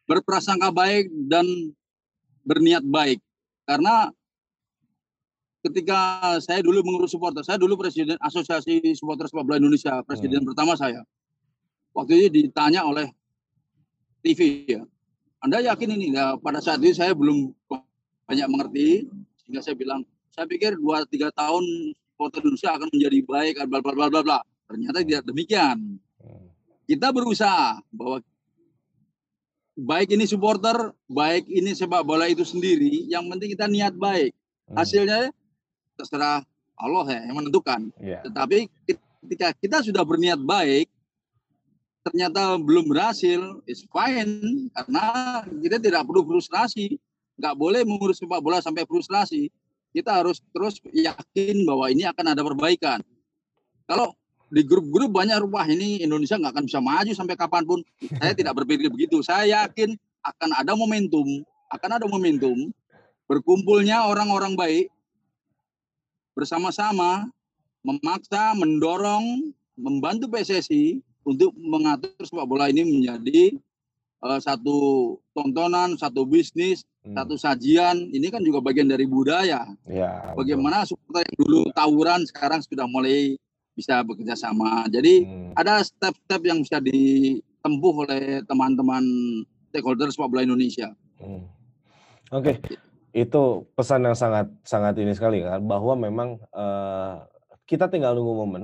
berprasangka 0.06 0.70
baik 0.70 1.10
dan 1.26 1.46
berniat 2.46 2.84
baik 2.86 3.18
karena 3.66 4.14
ketika 5.64 5.98
saya 6.44 6.60
dulu 6.60 6.84
mengurus 6.84 7.16
supporter 7.16 7.42
saya 7.42 7.56
dulu 7.56 7.80
presiden 7.80 8.20
asosiasi 8.20 8.94
supporter 9.00 9.32
sepak 9.32 9.48
bola 9.48 9.58
Indonesia 9.58 10.04
presiden 10.04 10.44
pertama 10.44 10.76
saya 10.76 11.02
waktu 11.96 12.28
itu 12.28 12.28
ditanya 12.48 12.84
oleh 12.84 13.08
TV 14.20 14.68
ya 14.68 14.84
Anda 15.40 15.64
yakin 15.64 15.90
ini 15.96 16.16
ya 16.16 16.36
pada 16.40 16.60
saat 16.60 16.84
itu 16.84 16.96
saya 16.96 17.16
belum 17.16 17.52
banyak 18.28 18.48
mengerti 18.52 19.08
sehingga 19.44 19.64
saya 19.64 19.76
bilang 19.80 20.04
saya 20.32 20.48
pikir 20.48 20.76
dua 20.76 21.08
tiga 21.08 21.32
tahun 21.32 21.64
supporter 22.14 22.44
Indonesia 22.44 22.72
akan 22.76 22.88
menjadi 22.92 23.20
baik 23.24 23.54
bla 23.68 23.80
bla 23.80 23.94
bla 23.96 24.08
bla 24.12 24.22
bla 24.22 24.40
ternyata 24.68 25.00
tidak 25.04 25.24
demikian 25.28 26.00
Hmm. 26.24 26.48
kita 26.88 27.12
berusaha 27.12 27.84
bahwa 27.92 28.24
baik 29.76 30.16
ini 30.16 30.24
supporter, 30.24 30.96
baik 31.12 31.50
ini 31.52 31.76
sepak 31.76 32.08
bola 32.08 32.32
itu 32.32 32.48
sendiri, 32.48 33.10
yang 33.12 33.28
penting 33.28 33.52
kita 33.52 33.68
niat 33.68 33.94
baik. 34.00 34.32
Hmm. 34.72 34.80
Hasilnya 34.80 35.36
terserah 35.98 36.42
Allah 36.78 37.06
ya 37.10 37.20
yang 37.30 37.38
menentukan. 37.38 37.82
Iya. 38.02 38.20
Tetapi 38.26 38.68
ketika 39.24 39.48
kita 39.58 39.78
sudah 39.86 40.04
berniat 40.04 40.42
baik, 40.42 40.90
ternyata 42.04 42.58
belum 42.60 42.90
berhasil, 42.90 43.40
it's 43.70 43.86
fine 43.88 44.68
karena 44.74 45.06
kita 45.64 45.78
tidak 45.80 46.04
perlu 46.04 46.26
frustrasi. 46.28 46.98
Nggak 47.34 47.56
boleh 47.58 47.82
mengurus 47.82 48.22
sepak 48.22 48.42
bola 48.42 48.62
sampai 48.62 48.86
frustrasi. 48.86 49.50
Kita 49.94 50.22
harus 50.22 50.42
terus 50.54 50.82
yakin 50.90 51.66
bahwa 51.66 51.90
ini 51.90 52.06
akan 52.10 52.26
ada 52.34 52.42
perbaikan. 52.42 53.00
Kalau 53.86 54.18
di 54.54 54.62
grup-grup 54.66 55.10
banyak 55.10 55.42
wah 55.50 55.66
ini 55.66 56.02
Indonesia 56.02 56.38
nggak 56.38 56.54
akan 56.54 56.66
bisa 56.66 56.80
maju 56.82 57.12
sampai 57.14 57.36
kapan 57.38 57.64
pun. 57.66 57.80
Saya 58.22 58.34
tidak 58.40 58.54
berpikir 58.58 58.90
begitu. 58.90 59.22
Saya 59.22 59.66
yakin 59.66 59.94
akan 60.26 60.50
ada 60.58 60.74
momentum, 60.74 61.26
akan 61.74 61.90
ada 62.02 62.06
momentum 62.06 62.74
berkumpulnya 63.28 64.06
orang-orang 64.06 64.54
baik 64.54 64.86
bersama-sama 66.34 67.30
memaksa, 67.84 68.54
mendorong, 68.58 69.54
membantu 69.76 70.30
PSSI 70.30 71.02
untuk 71.24 71.54
mengatur 71.56 72.14
sepak 72.22 72.46
bola 72.46 72.70
ini 72.70 72.84
menjadi 72.84 73.58
eh, 74.24 74.40
satu 74.40 74.78
tontonan, 75.36 76.00
satu 76.00 76.24
bisnis, 76.24 76.88
Hmm. 77.04 77.20
satu 77.20 77.36
sajian. 77.36 78.08
Ini 78.16 78.32
kan 78.32 78.40
juga 78.40 78.64
bagian 78.64 78.88
dari 78.88 79.04
budaya. 79.04 79.68
Ya. 79.84 80.32
Bagaimana 80.40 80.88
supporter 80.88 81.28
yang 81.28 81.36
dulu 81.36 81.60
tawuran 81.76 82.24
sekarang 82.24 82.64
sudah 82.64 82.88
mulai 82.88 83.36
bisa 83.76 84.00
bekerja 84.08 84.40
sama. 84.40 84.88
Jadi 84.88 85.28
Hmm. 85.28 85.52
ada 85.60 85.84
step-step 85.84 86.40
yang 86.48 86.64
bisa 86.64 86.80
ditempuh 86.80 88.08
oleh 88.08 88.40
teman-teman 88.48 89.04
stakeholder 89.68 90.08
sepak 90.16 90.32
bola 90.32 90.48
Indonesia. 90.48 90.96
Hmm. 91.20 91.44
Oke, 92.32 92.56
itu 93.14 93.70
pesan 93.78 94.10
yang 94.10 94.18
sangat 94.18 94.50
sangat 94.66 94.98
ini 94.98 95.14
sekali 95.14 95.46
kan 95.46 95.62
bahwa 95.62 95.94
memang 95.94 96.42
eh, 96.50 97.16
kita 97.70 97.88
tinggal 97.88 98.18
nunggu 98.18 98.34
momen 98.34 98.64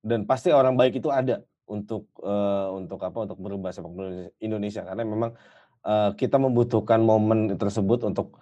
dan 0.00 0.24
pasti 0.24 0.48
orang 0.48 0.74
baik 0.74 0.98
itu 0.98 1.12
ada 1.12 1.44
untuk 1.68 2.08
eh, 2.24 2.68
untuk 2.72 2.98
apa 3.04 3.28
untuk 3.28 3.38
merubah 3.38 3.70
sepak 3.70 3.92
bola 3.92 4.32
Indonesia 4.40 4.82
karena 4.82 5.04
memang 5.04 5.36
uh, 5.86 6.10
kita 6.14 6.38
membutuhkan 6.38 7.02
momen 7.02 7.54
tersebut 7.58 8.06
untuk 8.06 8.38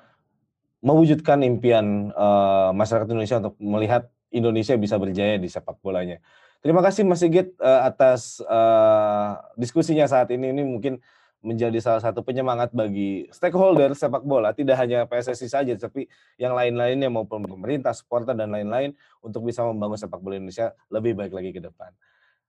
mewujudkan 0.80 1.44
impian 1.44 2.12
uh, 2.16 2.72
masyarakat 2.72 3.08
Indonesia 3.08 3.40
untuk 3.40 3.56
melihat 3.60 4.08
Indonesia 4.32 4.78
bisa 4.78 4.96
berjaya 4.96 5.36
di 5.36 5.48
sepak 5.50 5.76
bolanya. 5.82 6.22
Terima 6.60 6.84
kasih 6.84 7.08
Mas 7.08 7.20
Sigit 7.20 7.56
uh, 7.60 7.88
atas 7.88 8.40
uh, 8.44 9.40
diskusinya 9.56 10.04
saat 10.08 10.28
ini. 10.32 10.52
Ini 10.52 10.62
mungkin 10.64 11.00
menjadi 11.40 11.80
salah 11.80 12.04
satu 12.04 12.20
penyemangat 12.20 12.68
bagi 12.76 13.24
stakeholder 13.32 13.96
sepak 13.96 14.20
bola, 14.20 14.52
tidak 14.52 14.76
hanya 14.76 15.08
PSSI 15.08 15.48
saja, 15.48 15.72
tapi 15.80 16.04
yang 16.36 16.52
lain-lainnya 16.52 17.08
maupun 17.08 17.48
pemerintah, 17.48 17.96
supporter 17.96 18.36
dan 18.36 18.52
lain-lain 18.52 18.92
untuk 19.24 19.48
bisa 19.48 19.64
membangun 19.64 19.96
sepak 19.96 20.20
bola 20.20 20.36
Indonesia 20.36 20.76
lebih 20.92 21.16
baik 21.16 21.32
lagi 21.32 21.50
ke 21.56 21.60
depan. 21.64 21.90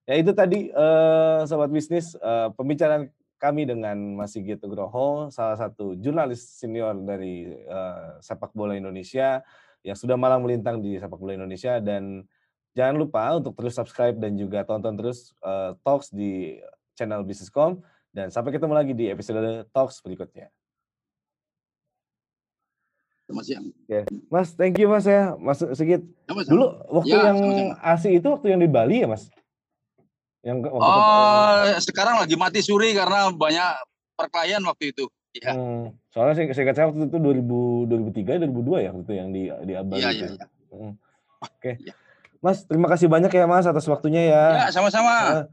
Ya 0.03 0.19
itu 0.19 0.35
tadi 0.35 0.67
uh, 0.75 1.47
sobat 1.47 1.71
bisnis 1.71 2.19
uh, 2.19 2.51
pembicaraan 2.51 3.07
kami 3.39 3.63
dengan 3.63 3.95
Mas 4.19 4.35
Sigit 4.35 4.59
Nugroho, 4.59 5.31
salah 5.31 5.55
satu 5.55 5.95
jurnalis 5.95 6.43
senior 6.43 6.93
dari 6.99 7.47
uh, 7.65 8.19
sepak 8.19 8.51
bola 8.51 8.75
Indonesia 8.75 9.41
yang 9.81 9.97
sudah 9.97 10.13
malang 10.13 10.45
melintang 10.45 10.83
di 10.83 10.99
sepak 10.99 11.17
bola 11.17 11.33
Indonesia. 11.33 11.79
Dan 11.79 12.27
jangan 12.75 12.95
lupa 12.99 13.33
untuk 13.39 13.55
terus 13.55 13.73
subscribe 13.73 14.19
dan 14.19 14.35
juga 14.35 14.67
tonton 14.67 14.93
terus 14.99 15.33
uh, 15.41 15.73
talks 15.81 16.11
di 16.11 16.59
channel 16.93 17.25
Bisniscom 17.25 17.81
dan 18.11 18.27
sampai 18.27 18.51
ketemu 18.51 18.73
lagi 18.75 18.93
di 18.95 19.07
episode 19.07 19.67
Talks 19.71 20.03
berikutnya. 20.03 20.51
Siang. 23.39 23.71
Oke. 23.71 24.11
Mas, 24.27 24.51
thank 24.59 24.75
you 24.75 24.91
Mas 24.91 25.07
ya, 25.07 25.39
Mas 25.39 25.63
Sigit. 25.63 26.03
Sama 26.27 26.43
-sama. 26.43 26.51
Dulu 26.51 26.65
waktu 26.99 27.15
ya, 27.15 27.31
yang 27.31 27.39
sama 27.39 27.79
ASI 27.79 28.09
itu 28.19 28.27
waktu 28.27 28.47
yang 28.51 28.59
di 28.59 28.67
Bali 28.67 28.99
ya 28.99 29.07
Mas? 29.07 29.31
Yang 30.43 30.67
waktu 30.67 30.99
oh, 30.99 31.79
sekarang 31.79 32.19
lagi 32.19 32.35
mati 32.35 32.59
suri 32.59 32.91
karena 32.91 33.31
banyak 33.31 33.71
perkelahian 34.19 34.67
waktu 34.67 34.91
itu. 34.91 35.07
Ya. 35.31 35.55
Hmm, 35.55 35.95
soalnya 36.11 36.35
saya, 36.35 36.51
saya 36.51 36.75
saya 36.75 36.85
waktu 36.91 37.07
itu 37.07 37.17
2000, 37.23 37.87
2003, 37.87 38.51
2002 38.51 38.83
ya 38.83 38.89
waktu 38.91 39.03
itu 39.07 39.13
yang 39.15 39.29
di 39.31 39.43
di 39.47 39.73
Bali. 39.79 40.01
Iya, 40.03 40.09
iya, 40.11 40.27
iya. 40.35 40.45
Hmm. 40.75 40.93
Oke. 41.39 41.55
Okay. 41.55 41.73
Ya. 41.87 41.95
Mas, 42.41 42.65
terima 42.65 42.89
kasih 42.89 43.07
banyak 43.07 43.31
ya 43.31 43.45
Mas 43.47 43.69
atas 43.69 43.87
waktunya 43.87 44.27
ya. 44.27 44.43
Ya, 44.65 44.67
sama-sama. 44.75 45.47